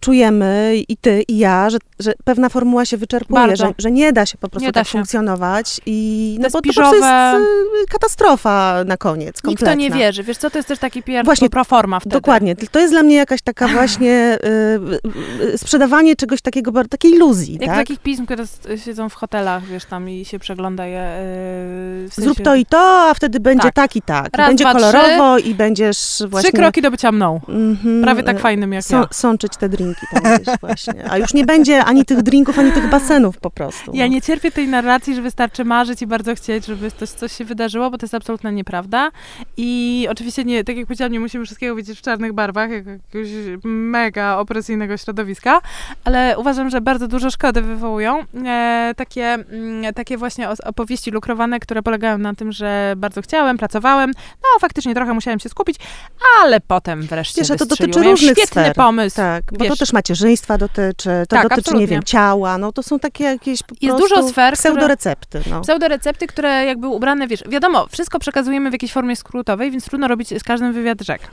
[0.00, 4.26] czujemy, i ty, i ja, że, że pewna formuła się wyczerpuje, że, że, nie da
[4.26, 4.92] się po prostu tak się.
[4.92, 7.06] funkcjonować i no, bo to jest
[7.88, 9.74] katastrofa na koniec, kompletna.
[9.74, 10.22] Nikt to nie wierzy.
[10.22, 12.16] Wiesz co, to jest też taki PR Właśnie, proforma wtedy.
[12.16, 12.56] Dokładnie.
[12.56, 14.38] To jest dla mnie jakaś taka właśnie właśnie
[15.40, 17.76] y, y, sprzedawanie czegoś takiego, takiej iluzji, Jak tak?
[17.76, 18.44] takich pism, które
[18.84, 20.98] siedzą w hotelach, wiesz, tam i się przegląda je.
[22.02, 23.74] Yy, w sensie Zrób to i to, a wtedy będzie Tak.
[23.74, 24.36] tak, i tak.
[24.36, 26.50] Raz, będzie dwa, kolorowo i będziesz właśnie...
[26.50, 27.40] Trzy kroki do bycia mną.
[27.48, 29.08] Mhm, Prawie tak y, fajnym jak są, ja.
[29.10, 31.10] Sączyć te drinki tam gdzieś właśnie.
[31.10, 33.90] A już nie będzie ani tych drinków, ani tych basenów po prostu.
[33.94, 34.12] Ja no.
[34.12, 37.90] nie cierpię tej narracji, że wystarczy marzyć i bardzo chcieć, żeby coś, coś się wydarzyło,
[37.90, 39.10] bo to jest absolutna nieprawda.
[39.56, 43.28] I oczywiście nie, tak jak powiedziałam, nie musimy wszystkiego widzieć w czarnych barwach, jak jakiegoś
[43.90, 45.60] mega opresyjnego środowiska,
[46.04, 51.82] ale uważam, że bardzo dużo szkody wywołują e, takie, mm, takie właśnie opowieści lukrowane, które
[51.82, 54.10] polegają na tym, że bardzo chciałem, pracowałem,
[54.42, 55.76] no faktycznie trochę musiałem się skupić,
[56.42, 58.74] ale potem wreszcie Wiesz, to dotyczy Miałem różnych Świetny sfer.
[58.74, 59.16] pomysł.
[59.16, 59.78] Tak, bo to wiesz.
[59.78, 61.86] też macierzyństwa dotyczy, to Tak, dotyczy, nie absolutnie.
[61.86, 65.60] wiem, ciała, no to są takie jakieś po Jest dużo sfer, które- pseudorecepty, no.
[65.60, 70.28] Pseudorecepty, które jakby ubrane, wiesz, wiadomo, wszystko przekazujemy w jakiejś formie skrótowej, więc trudno robić
[70.40, 71.28] z każdym wywiad rzeka.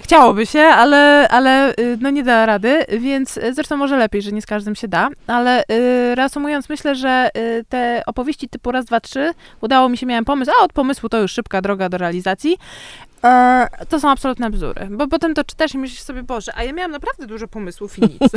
[0.00, 4.42] Chciałoby się, ale, ale no nie da rady, więc y, zresztą może lepiej, że nie
[4.42, 9.00] z każdym się da, ale y, reasumując, myślę, że y, te opowieści typu raz, dwa,
[9.00, 12.56] trzy, udało mi się, miałem pomysł, a od pomysłu to już szybka droga do realizacji,
[13.88, 16.90] to są absolutne bzdury, bo potem to czytasz i myślisz sobie, Boże, a ja miałam
[16.90, 18.32] naprawdę dużo pomysłów i nic.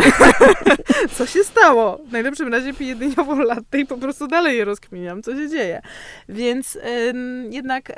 [1.18, 2.00] Co się stało?
[2.08, 5.82] W najlepszym razie piję dyniową latte i po prostu dalej je rozkminiam, co się dzieje.
[6.30, 6.78] Więc
[7.10, 7.94] ym, jednak, y,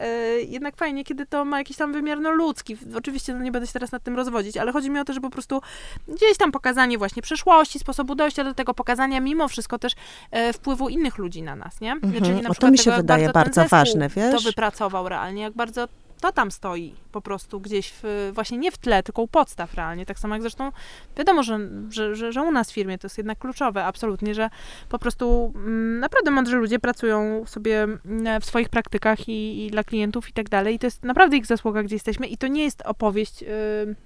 [0.47, 2.77] jednak fajnie, kiedy to ma jakiś tam wymiar no, ludzki.
[2.95, 5.21] Oczywiście no, nie będę się teraz nad tym rozwodzić, ale chodzi mi o to, że
[5.21, 5.61] po prostu
[6.07, 9.93] gdzieś tam pokazanie właśnie przeszłości, sposobu dojścia do tego pokazania, mimo wszystko też
[10.31, 11.91] e, wpływu innych ludzi na nas, nie?
[11.91, 12.23] Mhm.
[12.23, 14.35] Czyli na O, to mi się tego, wydaje bardzo zespół ważne, wiesz?
[14.35, 15.88] To wypracował realnie, jak bardzo
[16.22, 20.05] to tam stoi po prostu gdzieś w, właśnie nie w tle, tylko u podstaw realnie.
[20.05, 20.72] Tak samo jak zresztą
[21.18, 21.59] wiadomo, że,
[21.89, 24.49] że, że, że u nas w firmie to jest jednak kluczowe, absolutnie, że
[24.89, 29.84] po prostu mm, naprawdę mądrzy ludzie pracują sobie mm, w swoich praktykach i, i dla
[29.84, 30.76] klientów i tak dalej.
[30.76, 32.28] I to jest naprawdę ich zasługa, gdzie jesteśmy.
[32.28, 33.45] I to nie jest opowieść, y,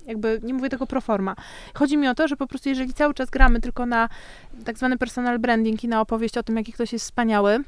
[0.06, 1.36] jakby nie mówię tego pro forma.
[1.74, 4.10] Chodzi mi o to, że po prostu jeżeli cały czas gramy tylko na
[4.66, 7.60] tak zwany personal branding i na opowieść o tym, jaki ktoś jest wspaniały,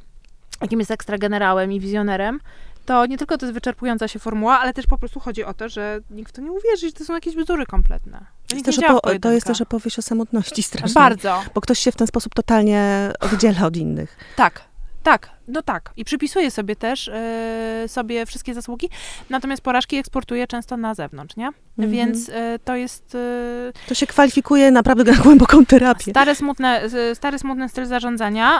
[0.61, 2.39] jakim jest ekstra generałem i wizjonerem,
[2.85, 5.69] to nie tylko to jest wyczerpująca się formuła, ale też po prostu chodzi o to,
[5.69, 8.25] że nikt w to nie uwierzy, że to są jakieś bzdury kompletne.
[8.53, 10.93] Jest, też opo- to jest też opowieść o samotności strasznej.
[10.93, 11.41] Bardzo.
[11.55, 14.17] Bo ktoś się w ten sposób totalnie oddziela od innych.
[14.35, 14.61] Tak,
[15.03, 15.93] tak, no tak.
[15.97, 18.89] I przypisuje sobie też e, sobie wszystkie zasługi,
[19.29, 21.47] natomiast porażki eksportuje często na zewnątrz, nie?
[21.47, 21.91] Mhm.
[21.91, 26.11] Więc e, to jest e, To się kwalifikuje naprawdę na głęboką terapię.
[26.11, 26.81] stary, smutne,
[27.13, 28.59] stary, smutny styl zarządzania.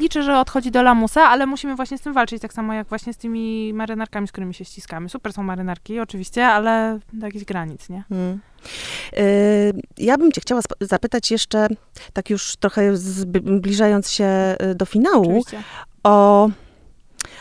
[0.00, 3.12] Liczę, że odchodzi do lamusa, ale musimy właśnie z tym walczyć, tak samo jak właśnie
[3.12, 5.08] z tymi marynarkami, z którymi się ściskamy.
[5.08, 8.04] Super są marynarki, oczywiście, ale do jakichś granic, nie?
[8.10, 8.40] Mm.
[9.18, 11.68] Y, Ja bym cię chciała zapytać jeszcze,
[12.12, 15.62] tak już trochę zbliżając się do finału, Oczywiście.
[16.08, 16.50] O,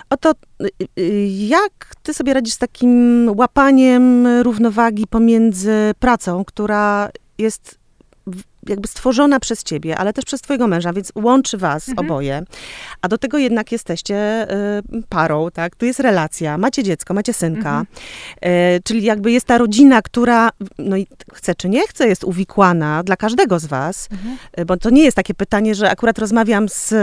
[0.10, 7.10] o to, y, y, jak ty sobie radzisz z takim łapaniem równowagi pomiędzy pracą, która
[7.38, 7.78] jest
[8.70, 12.08] jakby stworzona przez ciebie, ale też przez twojego męża, więc łączy was Mhm.
[12.08, 12.44] oboje,
[13.02, 15.76] a do tego jednak jesteście y, parą, tak?
[15.76, 17.86] Tu jest relacja, macie dziecko, macie synka, Mhm.
[18.42, 23.04] E, czyli jakby jest ta rodzina, która, no i chce czy nie chce, jest uwikłana
[23.04, 24.38] dla każdego z was, Mhm.
[24.54, 26.94] e, bo to nie jest takie pytanie, że akurat rozmawiam z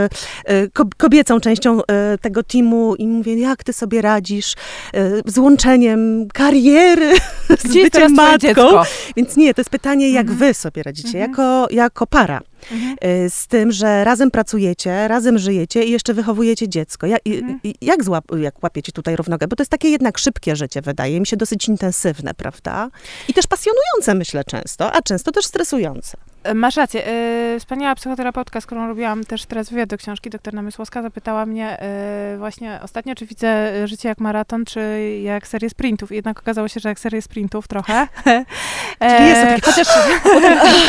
[0.72, 4.54] ko- kobiecą częścią e, tego teamu i mówię, jak ty sobie radzisz
[4.94, 7.12] e, z łączeniem kariery
[7.60, 8.82] z Gdzie teraz byciem matką.
[9.16, 10.38] Więc nie, to jest pytanie, jak Mhm.
[10.38, 11.30] wy sobie radzicie, Mhm.
[11.54, 12.40] Jako, jako para.
[12.72, 12.96] Mhm.
[13.00, 17.06] e, Z tym, że razem pracujecie, razem żyjecie i jeszcze wychowujecie dziecko.
[17.06, 17.60] Ja, Mhm.
[17.64, 19.48] i, jak, złap, jak łapiecie tutaj równogę?
[19.48, 22.90] Bo to jest takie jednak szybkie życie, wydaje mi się, dosyć intensywne, prawda?
[23.28, 26.16] I też pasjonujące, myślę, często, a często też stresujące.
[26.44, 27.06] E, Masz rację.
[27.06, 31.80] E, Wspaniała psychoterapeutka, z którą robiłam też teraz wywiad do książki, doktor Namysłowska, zapytała mnie
[31.80, 36.12] e, właśnie ostatnio, czy widzę e, życie jak maraton, czy jak serię sprintów.
[36.12, 38.08] I jednak okazało się, że jak serię sprintów trochę.
[39.16, 39.88] Czyli jest to takie- Chociaż...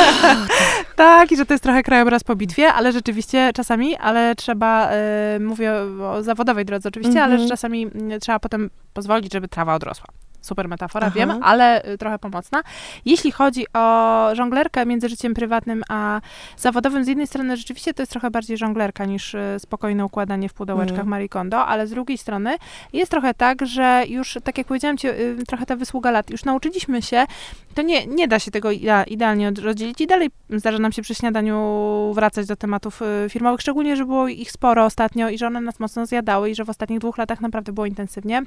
[0.95, 5.39] tak, i że to jest trochę krajobraz po bitwie, ale rzeczywiście czasami, ale trzeba, e,
[5.39, 7.41] mówię o zawodowej drodze oczywiście, ale Mhm.
[7.41, 10.05] że czasami mm, trzeba potem pozwolić, żeby trawa odrosła.
[10.45, 11.15] Super metafora, Aha.
[11.15, 12.61] wiem, ale y, trochę pomocna.
[13.05, 16.21] Jeśli chodzi o żonglerkę między życiem prywatnym a
[16.57, 20.53] zawodowym, z jednej strony rzeczywiście to jest trochę bardziej żonglerka niż y, spokojne układanie w
[20.53, 21.07] pudełeczkach Mm.
[21.07, 22.55] Marie Kondo, ale z drugiej strony
[22.93, 26.45] jest trochę tak, że już, tak jak powiedziałam ci, y, trochę ta wysługa lat, już
[26.45, 27.25] nauczyliśmy się,
[27.75, 31.15] to nie, nie da się tego idea- idealnie rozdzielić i dalej zdarza nam się przy
[31.15, 31.55] śniadaniu
[32.15, 36.05] wracać do tematów firmowych, szczególnie, że było ich sporo ostatnio i że one nas mocno
[36.05, 38.43] zjadały i że w ostatnich dwóch latach naprawdę było intensywnie.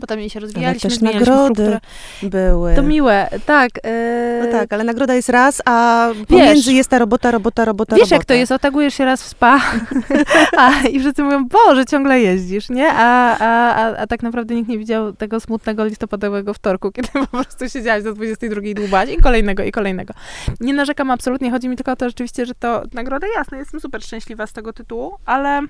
[0.00, 1.78] Potem jej się Ale rozwijaliśmy, też zmienialiśmy nagrody
[2.22, 2.74] były.
[2.74, 3.70] To miłe, tak.
[3.82, 8.00] e, No tak, ale nagroda jest raz, a pomiędzy jest ta robota, robota, robota, Wiesz,
[8.02, 8.16] robota.
[8.16, 9.60] jak to jest, otagujesz się raz w spa
[10.58, 12.88] a, i wszyscy mówią, Boże, ciągle jeździsz, nie?
[12.92, 17.26] A, a, a, a tak naprawdę nikt nie widział tego smutnego listopadowego wtorku, kiedy po
[17.26, 20.14] prostu siedziałaś do 22 dłubać i kolejnego, i kolejnego.
[20.60, 24.02] Nie narzekam absolutnie, chodzi mi tylko o to rzeczywiście, że to nagroda jasna, jestem super
[24.02, 25.60] szczęśliwa z tego tytułu, ale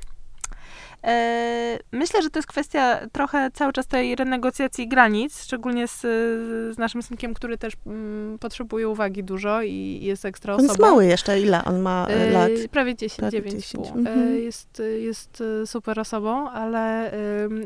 [1.92, 6.00] myślę, że to jest kwestia trochę cały czas tej renegocjacji granic, szczególnie z,
[6.74, 10.72] z naszym synkiem, który też mm, potrzebuje uwagi dużo i jest ekstra On osobą.
[10.72, 12.50] jest mały jeszcze, ile on ma e, lat?
[12.50, 13.98] Yy, Prawie 10, Prawie 9 10, pół.
[13.98, 14.42] mhm.
[14.42, 17.12] Jest, jest super osobą, ale,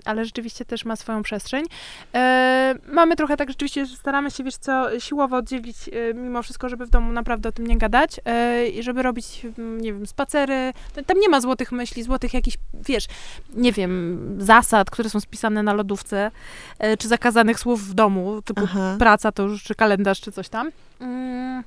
[0.05, 1.65] ale rzeczywiście też ma swoją przestrzeń.
[2.93, 5.77] Mamy trochę tak rzeczywiście, że staramy się, wiesz co, siłowo oddzielić
[6.15, 8.21] mimo wszystko, żeby w domu naprawdę o tym nie gadać
[8.75, 10.73] i żeby robić, mm, nie wiem, spacery.
[11.07, 13.07] Tam nie ma złotych myśli, złotych jakichś, wiesz,
[13.55, 16.31] nie wiem, zasad, które są spisane na lodówce,
[16.81, 18.97] yy, czy zakazanych słów w domu, typu Aha.
[18.99, 20.71] praca to już, czy kalendarz, czy coś tam.
[21.01, 21.65] Mm,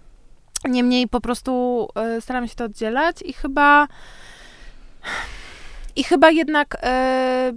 [0.65, 3.87] Niemniej po prostu e, staramy się to oddzielać i chyba
[5.95, 7.53] i chyba jednak e,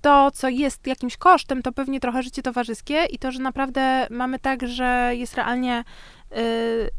[0.00, 4.38] to, co jest jakimś kosztem, to pewnie trochę życie towarzyskie i to, że naprawdę mamy
[4.38, 5.84] tak, że jest realnie e,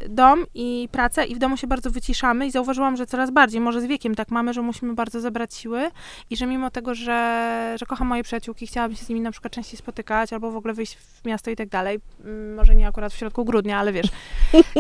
[0.10, 3.82] dom i praca i w domu się bardzo wyciszamy i zauważyłam, że coraz bardziej, może
[3.82, 5.92] z wiekiem tak mamy, że musimy bardzo zebrać siły
[6.30, 9.54] i że mimo tego, że, że kocham moje przyjaciółki, chciałabym się z nimi na przykład
[9.54, 13.14] częściej spotykać albo w ogóle wyjść w miasto i tak dalej, mm, może nie akurat
[13.14, 14.08] w środku grudnia, ale wiesz,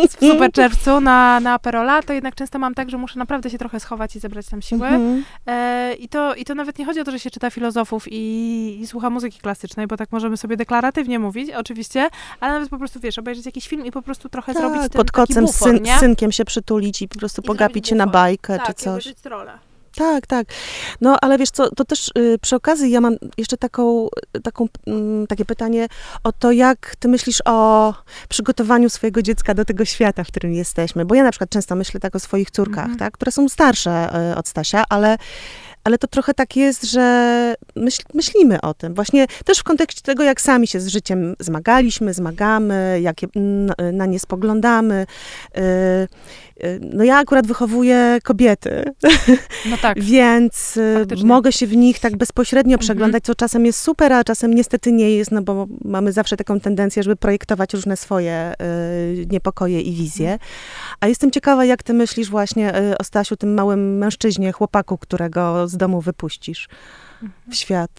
[0.09, 3.57] w super czerwcu na, na Aperola, to jednak często mam tak, że muszę naprawdę się
[3.57, 4.87] trochę schować i zebrać tam siły.
[4.87, 5.23] Mhm.
[5.47, 8.77] E, i, to, I to nawet nie chodzi o to, że się czyta filozofów i,
[8.81, 12.99] i słucha muzyki klasycznej, bo tak możemy sobie deklaratywnie mówić, oczywiście, ale nawet po prostu,
[12.99, 15.67] wiesz, obejrzeć jakiś film i po prostu trochę zrobić Tak, ten pod kocem z bufor,
[15.69, 15.99] syn, nie?
[15.99, 19.13] synkiem się przytulić i po prostu I pogapić zrobić się na bajkę tak, czy coś.
[19.25, 19.51] rolę.
[19.95, 20.47] Tak, tak.
[21.01, 24.07] No ale wiesz co, to też y, przy okazji ja mam jeszcze taką,
[24.43, 25.87] taką, mm, takie pytanie
[26.23, 27.93] o to, jak ty myślisz o
[28.29, 31.05] przygotowaniu swojego dziecka do tego świata, w którym jesteśmy.
[31.05, 32.99] Bo ja na przykład często myślę tak o swoich córkach, Mhm.
[32.99, 35.17] tak, które są starsze y, od Stasia, ale,
[35.83, 38.93] ale to trochę tak jest, że myśl, myślimy o tym.
[38.93, 44.05] Właśnie też w kontekście tego, jak sami się z życiem zmagaliśmy, zmagamy, jakie na, na
[44.05, 45.05] nie spoglądamy.
[45.57, 45.61] Y,
[46.65, 48.83] y, no ja akurat wychowuję kobiety,
[49.69, 49.99] No tak.
[50.01, 51.27] więc y, Faktycznie.
[51.27, 52.79] mogę się w nich tak bezpośrednio Mhm.
[52.79, 56.59] przeglądać, co czasem jest super, a czasem niestety nie jest, no bo mamy zawsze taką
[56.59, 58.53] tendencję, żeby projektować różne swoje
[59.31, 60.31] niepokoje i wizje.
[60.31, 60.49] Mhm.
[60.99, 65.77] A jestem ciekawa, jak ty myślisz właśnie o Stasiu, tym małym mężczyźnie, chłopaku, którego z
[65.77, 66.67] domu wypuścisz
[67.23, 67.31] Mhm.
[67.51, 67.91] w świat.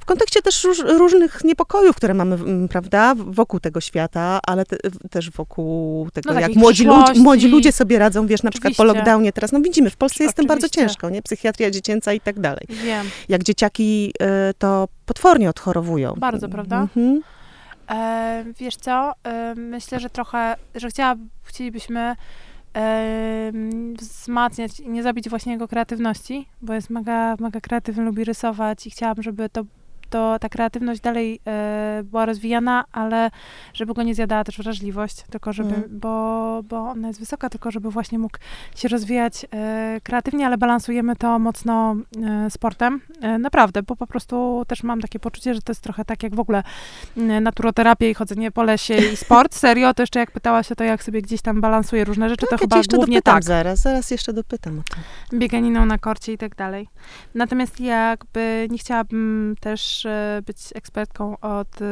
[0.00, 4.76] W kontekście też róż, różnych niepokojów, które mamy, mm, prawda, wokół tego świata, ale te,
[5.10, 7.22] też wokół tego, No jak takiej młodzi, ludzie, przyszłości.
[7.22, 8.98] młodzi ludzie sobie radzą, wiesz, na przykład po Oczywiście.
[8.98, 10.88] lockdownie teraz, no widzimy, w Polsce jest tym bardzo Oczywiście.
[10.88, 11.22] ciężko, nie?
[11.22, 12.66] Psychiatria dziecięca i tak dalej.
[12.70, 13.06] Wiem.
[13.28, 14.12] Jak dzieciaki
[14.50, 16.14] y, to potwornie odchorowują.
[16.16, 16.80] Bardzo, prawda?
[16.80, 17.20] Mhm.
[17.90, 22.16] E, wiesz co, e, myślę, że trochę, że chciała, chcielibyśmy
[23.98, 28.90] wzmacniać i nie zabić właśnie jego kreatywności, bo jest mega, mega kreatywny, lubi rysować i
[28.90, 29.64] chciałam, żeby to,
[30.10, 33.30] to ta kreatywność dalej e, była rozwijana, ale
[33.74, 35.98] żeby go nie zjadała też wrażliwość, tylko żeby, Mhm.
[36.00, 38.38] bo, bo ona jest wysoka, tylko żeby właśnie mógł
[38.76, 41.96] się rozwijać e, kreatywnie, ale balansujemy to mocno
[42.46, 43.00] e, sportem.
[43.38, 46.40] Naprawdę, bo po prostu też mam takie poczucie, że to jest trochę tak jak w
[46.40, 46.62] ogóle
[47.16, 49.54] mm, naturoterapię i chodzenie po lesie i sport.
[49.66, 52.50] Serio, to jeszcze jak pytałaś o to, jak sobie gdzieś tam balansuje różne rzeczy, to
[52.50, 54.96] Tak, cię chyba jeszcze głównie tak, zaraz, zaraz jeszcze dopytam o to.
[55.36, 56.88] bieganiną na korcie i tak dalej.
[57.34, 61.84] Natomiast jakby nie chciałabym też e, być ekspertką od, e,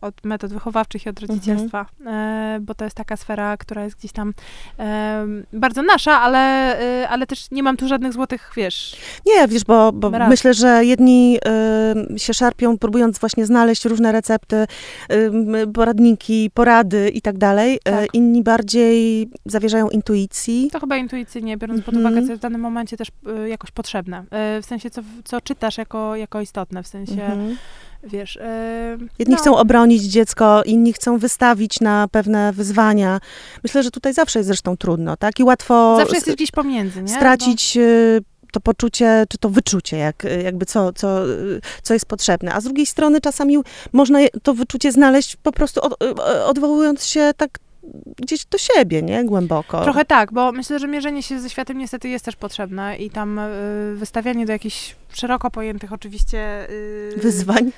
[0.00, 4.12] od metod wychowawczych i od rodzicielstwa, e, bo to jest taka sfera, która jest gdzieś
[4.12, 4.34] tam
[5.52, 6.76] bardzo nasza, ale,
[7.08, 8.96] ale też nie mam tu żadnych złotych, wiesz,
[9.26, 11.38] Nie, wiesz, bo, bo myślę, że jedni
[12.16, 14.66] się szarpią, próbując właśnie znaleźć różne recepty,
[15.74, 17.78] poradniki, porady i tak dalej.
[17.84, 18.14] Tak.
[18.14, 20.70] Inni bardziej zawierzają intuicji.
[20.72, 22.06] To chyba intuicyjnie, biorąc pod Mhm.
[22.12, 23.08] uwagę, co jest w danym momencie też
[23.46, 24.24] jakoś potrzebne.
[24.62, 27.58] W sensie, co, co czytasz jako, jako istotne, w sensie, Mhm.
[28.04, 28.36] wiesz...
[28.36, 28.40] Y,
[29.18, 33.20] Jedni no, chcą obronić dziecko, inni chcą wystawić na pewne wyzwania.
[33.62, 35.40] Myślę, że tutaj zawsze jest zresztą trudno, tak?
[35.40, 37.08] I łatwo Zawsze jesteś gdzieś pomiędzy, nie?
[37.08, 38.20] stracić y,
[38.52, 42.54] to poczucie, czy to wyczucie, jak, jakby co, co, y, co jest potrzebne.
[42.54, 43.56] A z drugiej strony czasami
[43.92, 46.02] można to wyczucie znaleźć po prostu od,
[46.46, 47.58] odwołując się tak
[48.16, 49.24] gdzieś do siebie, nie?
[49.24, 49.78] Głęboko.
[49.78, 53.10] Bo trochę tak, bo myślę, że mierzenie się ze światem niestety jest też potrzebne i
[53.10, 56.70] tam y, wystawianie do jakichś szeroko pojętych oczywiście...
[56.70, 57.72] y, Wyzwań.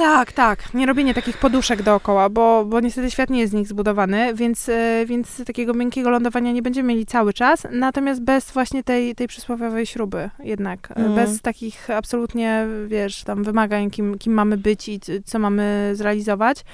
[0.00, 0.74] Tak, tak.
[0.74, 4.68] Nie robienie takich poduszek dookoła, bo, bo niestety świat nie jest z nich zbudowany, więc,
[4.68, 7.66] e, więc takiego miękkiego lądowania nie będziemy mieli cały czas.
[7.70, 10.88] Natomiast bez właśnie tej, tej przysłowiowej śruby jednak.
[10.96, 11.14] Mm.
[11.14, 16.64] Bez takich absolutnie, wiesz, tam wymagań, kim, kim mamy być i co mamy zrealizować.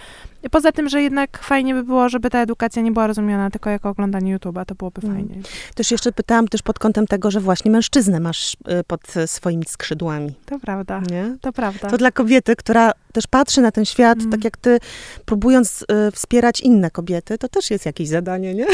[0.51, 3.89] Poza tym, że jednak fajnie by było, żeby ta edukacja nie była rozumiana tylko jako
[3.89, 5.16] oglądanie YouTube'a, to byłoby mm.
[5.16, 5.43] fajnie.
[5.74, 8.57] Też jeszcze pytałam też pod kątem tego, że właśnie mężczyznę masz y,
[8.87, 10.34] pod swoimi skrzydłami.
[10.47, 11.03] To prawda.
[11.11, 11.37] Nie?
[11.41, 11.91] To prawda.
[11.91, 14.30] To dla kobiety, która też patrzy na ten świat, mm.
[14.30, 14.78] tak jak ty,
[15.24, 18.66] próbując y, wspierać inne kobiety, to też jest jakieś zadanie, nie?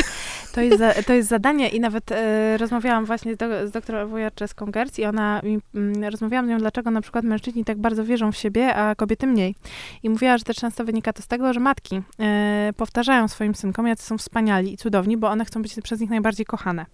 [0.54, 2.14] To jest, za, to jest zadanie i nawet y,
[2.58, 5.60] rozmawiałam właśnie do, z doktorem Wojaczeską Gerc i ona mi,
[6.04, 9.26] y, rozmawiałam z nią, dlaczego na przykład mężczyźni tak bardzo wierzą w siebie, a kobiety
[9.26, 9.54] mniej.
[10.02, 13.86] I mówiła, że też często wynika to z tego, że matki y, powtarzają swoim synkom,
[13.86, 16.86] jacy są wspaniali i cudowni, bo one chcą być przez nich najbardziej kochane.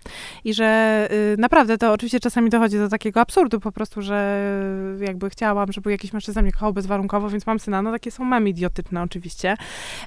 [0.45, 4.49] I że y, naprawdę to oczywiście czasami dochodzi do takiego absurdu po prostu, że
[5.01, 7.83] jakby chciałam, żeby jakiś mężczyzna mnie kochał bezwarunkowo, więc mam syna.
[7.83, 9.57] No takie są memy idiotyczne oczywiście.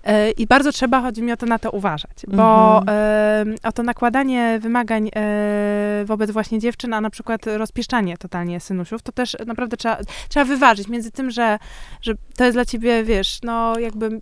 [0.04, 3.56] E, I bardzo trzeba, chodzi mi o to, na to uważać, bo mhm.
[3.64, 9.12] o to nakładanie wymagań e, wobec właśnie dziewczyn, a na przykład rozpieszczanie totalnie synusiów, to
[9.12, 9.98] też naprawdę trzeba,
[10.30, 11.60] trzeba wyważyć między tym, że,
[12.02, 14.22] że to jest dla ciebie, wiesz, no jakby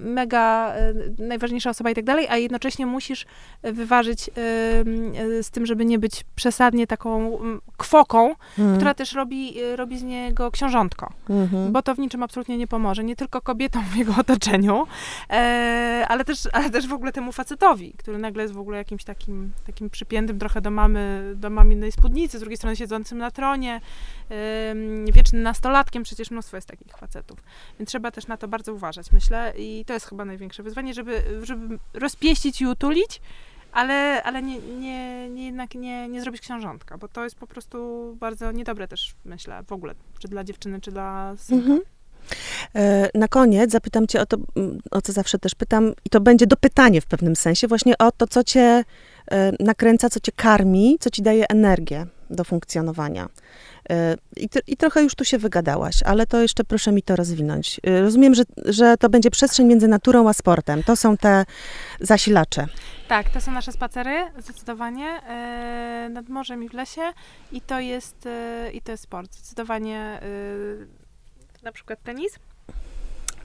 [0.00, 3.26] mega e, najważniejsza osoba i tak dalej, a jednocześnie musisz
[3.62, 4.30] wyważyć
[5.42, 7.38] z tym, żeby nie być przesadnie taką
[7.76, 8.76] kwoką, mhm.
[8.76, 11.12] która też robi, robi z niego książątko.
[11.30, 11.72] Mhm.
[11.72, 13.04] Bo to w niczym absolutnie nie pomoże.
[13.04, 14.86] Nie tylko kobietom w jego otoczeniu,
[15.30, 19.04] e, ale, też, ale też w ogóle temu facetowi, który nagle jest w ogóle jakimś
[19.04, 23.80] takim, takim przypiętym trochę do mamy, do maminej spódnicy, z drugiej strony siedzącym na tronie,
[25.12, 27.42] wiecznym nastolatkiem, przecież mnóstwo jest takich facetów.
[27.78, 29.43] Więc trzeba też na to bardzo uważać, myślę.
[29.50, 33.20] I to jest chyba największe wyzwanie, żeby, żeby rozpieścić i utulić,
[33.72, 38.16] ale, ale nie, nie, nie, jednak nie, nie zrobić książątka, bo to jest po prostu
[38.20, 41.64] bardzo niedobre też, myślę, w ogóle, czy dla dziewczyny, czy dla synka.
[41.64, 41.80] Mhm.
[42.74, 46.20] E, na koniec zapytam cię o to, mm, o co zawsze też pytam, i to
[46.20, 48.84] będzie dopytanie w pewnym sensie, właśnie o to, co cię
[49.30, 53.28] e, nakręca, co cię karmi, co ci daje energię do funkcjonowania.
[53.90, 57.80] E, I, I, trochę już tu się wygadałaś, ale to jeszcze proszę mi to rozwinąć.
[58.00, 60.82] Rozumiem, że, że to będzie przestrzeń między naturą a sportem.
[60.82, 61.44] To są te
[62.00, 62.66] zasilacze.
[63.08, 67.02] Tak, to są nasze spacery, zdecydowanie, e, nad morzem i w lesie
[67.52, 69.34] i to jest, e, i to jest sport.
[69.34, 70.22] Zdecydowanie e,
[71.62, 72.38] na przykład tenis,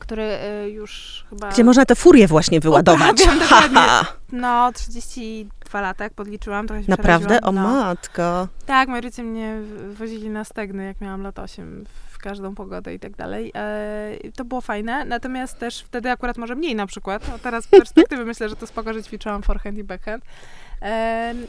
[0.10, 1.50] który y, już chyba...
[1.50, 3.18] Gdzie można tę furię właśnie wyładować.
[3.46, 7.42] Uprawiam, no, 32 lata, jak podliczyłam, trochę się Naprawdę?
[7.42, 7.62] O no.
[7.62, 8.48] matko.
[8.66, 9.58] Tak, moi rodzice mnie
[9.90, 13.52] wozili na stegny, jak miałam lat 8 w każdą pogodę i tak dalej.
[13.56, 17.28] E, to było fajne, natomiast też wtedy akurat może mniej na przykład.
[17.28, 20.24] No, teraz z perspektywy myślę, że to spoko, że ćwiczyłam forehand i backhand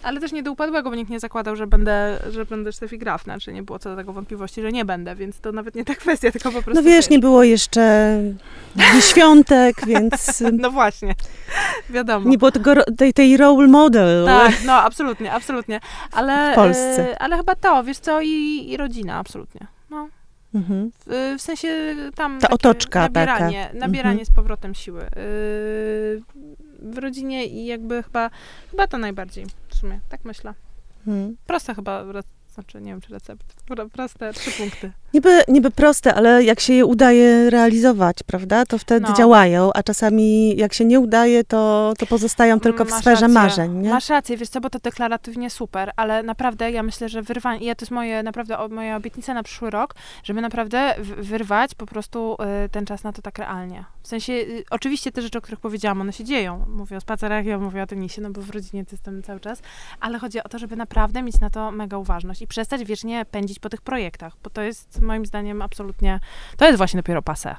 [0.03, 3.23] ale też nie do upadłego, bo nikt nie zakładał, że będę, że będę Steffi Graf,
[3.23, 5.95] znaczy nie było co do tego wątpliwości, że nie będę, więc to nawet nie ta
[5.95, 6.83] kwestia, tylko po prostu...
[6.83, 8.21] No wiesz, nie było jeszcze
[9.01, 10.43] świątek, więc...
[10.53, 11.15] No właśnie,
[11.91, 12.31] wiadomo.
[12.31, 14.27] Nie było tego, tej, tej role model.
[14.27, 15.81] Tak, no absolutnie, absolutnie.
[16.13, 17.23] Ale, w Polsce.
[17.23, 19.67] ale chyba to, wiesz co, i, i rodzina, absolutnie.
[19.91, 20.09] No.
[20.55, 20.91] Mhm.
[21.07, 23.79] W, w, sensie tam ta otoczka nabieranie, taka.
[23.79, 24.27] nabieranie mhm.
[24.27, 25.03] z powrotem siły.
[25.03, 26.23] Yy,
[26.83, 28.31] w rodzinie i jakby chyba,
[28.71, 30.55] chyba to najbardziej w sumie, tak myślę.
[31.05, 31.37] Hmm.
[31.47, 32.05] Prosta chyba
[32.55, 33.55] znaczy, nie wiem, czy recept.
[33.93, 34.93] Proste, trzy punkty.
[35.15, 39.15] Niby, niby proste, ale jak się je udaje realizować, prawda, to wtedy no.
[39.15, 43.35] działają, a czasami jak się nie udaje, to, to pozostają tylko w Masz sferze rację.
[43.35, 43.91] marzeń, nie?
[43.91, 47.75] Masz rację, wiesz co, bo to deklaratywnie super, ale naprawdę ja myślę, że wyrwanie, ja
[47.75, 49.95] to jest moje, naprawdę moja obietnica na przyszły rok,
[50.25, 53.85] żeby naprawdę wyrwać po prostu y, ten czas na to tak realnie.
[54.03, 56.65] W sensie, y, oczywiście te rzeczy, o których powiedziałam, one się dzieją.
[56.69, 59.63] Mówię o spacerach, ja mówię o tenisie, no bo w rodzinie jestem cały czas,
[60.01, 63.59] ale chodzi o to, żeby naprawdę mieć na to mega uważność i przestać wiecznie pędzić
[63.59, 66.21] po tych projektach, bo to jest moim zdaniem absolutnie,
[66.57, 67.57] to jest właśnie dopiero pase.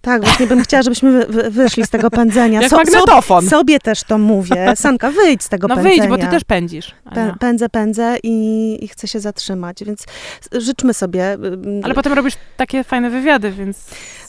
[0.00, 2.60] Tak, właśnie bym chciała, żebyśmy wyszli z tego pędzenia.
[2.60, 3.44] Jak so, magnetofon.
[3.44, 4.72] So, sobie też to mówię.
[4.76, 5.96] Sanka, wyjdź z tego no pędzenia.
[5.96, 6.94] No wyjdź, bo ty też pędzisz.
[7.14, 10.04] Pę, pędzę, pędzę i, i, chcę się zatrzymać, więc
[10.52, 11.38] życzmy sobie.
[11.82, 13.84] Ale potem robisz takie fajne wywiady, więc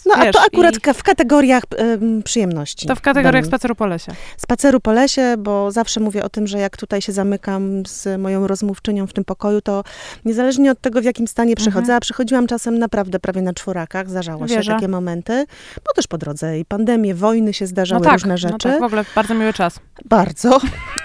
[0.05, 0.93] no Wiesz, a to akurat i...
[0.93, 1.63] w kategoriach
[2.19, 2.87] y, przyjemności.
[2.87, 4.11] To w kategoriach spaceru po lesie.
[4.37, 8.47] Spaceru po lesie, bo zawsze mówię o tym, że jak tutaj się zamykam z moją
[8.47, 9.83] rozmówczynią w tym pokoju, to
[10.25, 11.97] niezależnie od tego, w jakim stanie przychodzę, mhm.
[11.97, 14.63] a przychodziłam czasem naprawdę prawie na czworakach, zdarzało Wierzę.
[14.63, 15.45] się takie momenty,
[15.87, 18.67] bo też po drodze i pandemie, wojny się zdarzały, no tak, różne rzeczy.
[18.67, 19.79] No tak, w ogóle bardzo miły czas.
[20.05, 20.59] Bardzo.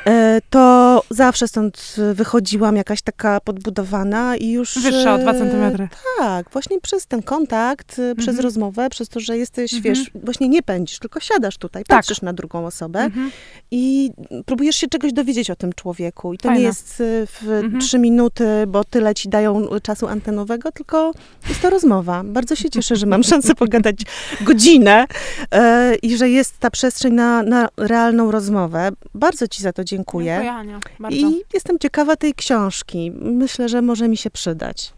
[0.07, 4.78] e, to zawsze stąd wychodziłam jakaś taka podbudowana i już...
[4.78, 5.88] Wyższa o dwa e, centymetry.
[6.18, 8.44] Tak, właśnie przez ten kontakt, e, przez Mhm.
[8.44, 9.95] rozmowę, przez to, że jesteś, Mhm.
[9.95, 11.99] wiesz, właśnie nie pędzisz, tylko siadasz tutaj, Tak.
[11.99, 13.30] patrzysz na drugą osobę Mhm.
[13.70, 14.11] i
[14.47, 16.32] próbujesz się czegoś dowiedzieć o tym człowieku.
[16.34, 16.61] I to Fajne.
[16.61, 17.80] nie jest e, w Mhm.
[17.80, 21.12] trzy minuty, bo tyle ci dają czasu antenowego, tylko
[21.49, 22.22] jest to rozmowa.
[22.24, 23.97] Bardzo się cieszę, że mam szansę pogadać
[24.41, 25.07] godzinę
[25.53, 28.89] e, i że jest ta przestrzeń na, na realną rozmowę.
[29.14, 30.26] Bardzo ci za to dziękuję.
[30.32, 31.16] Dziękuję, Ania, bardzo.
[31.18, 33.12] I jestem ciekawa tej książki.
[33.20, 34.93] Myślę, że może mi się przydać.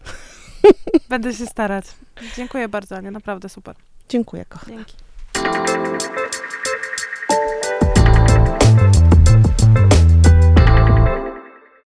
[1.09, 1.85] Będę się starać.
[2.37, 3.77] Dziękuję bardzo, Ania, naprawdę super.
[4.09, 4.77] Dziękuję, kochana.
[4.77, 4.95] Dzięki.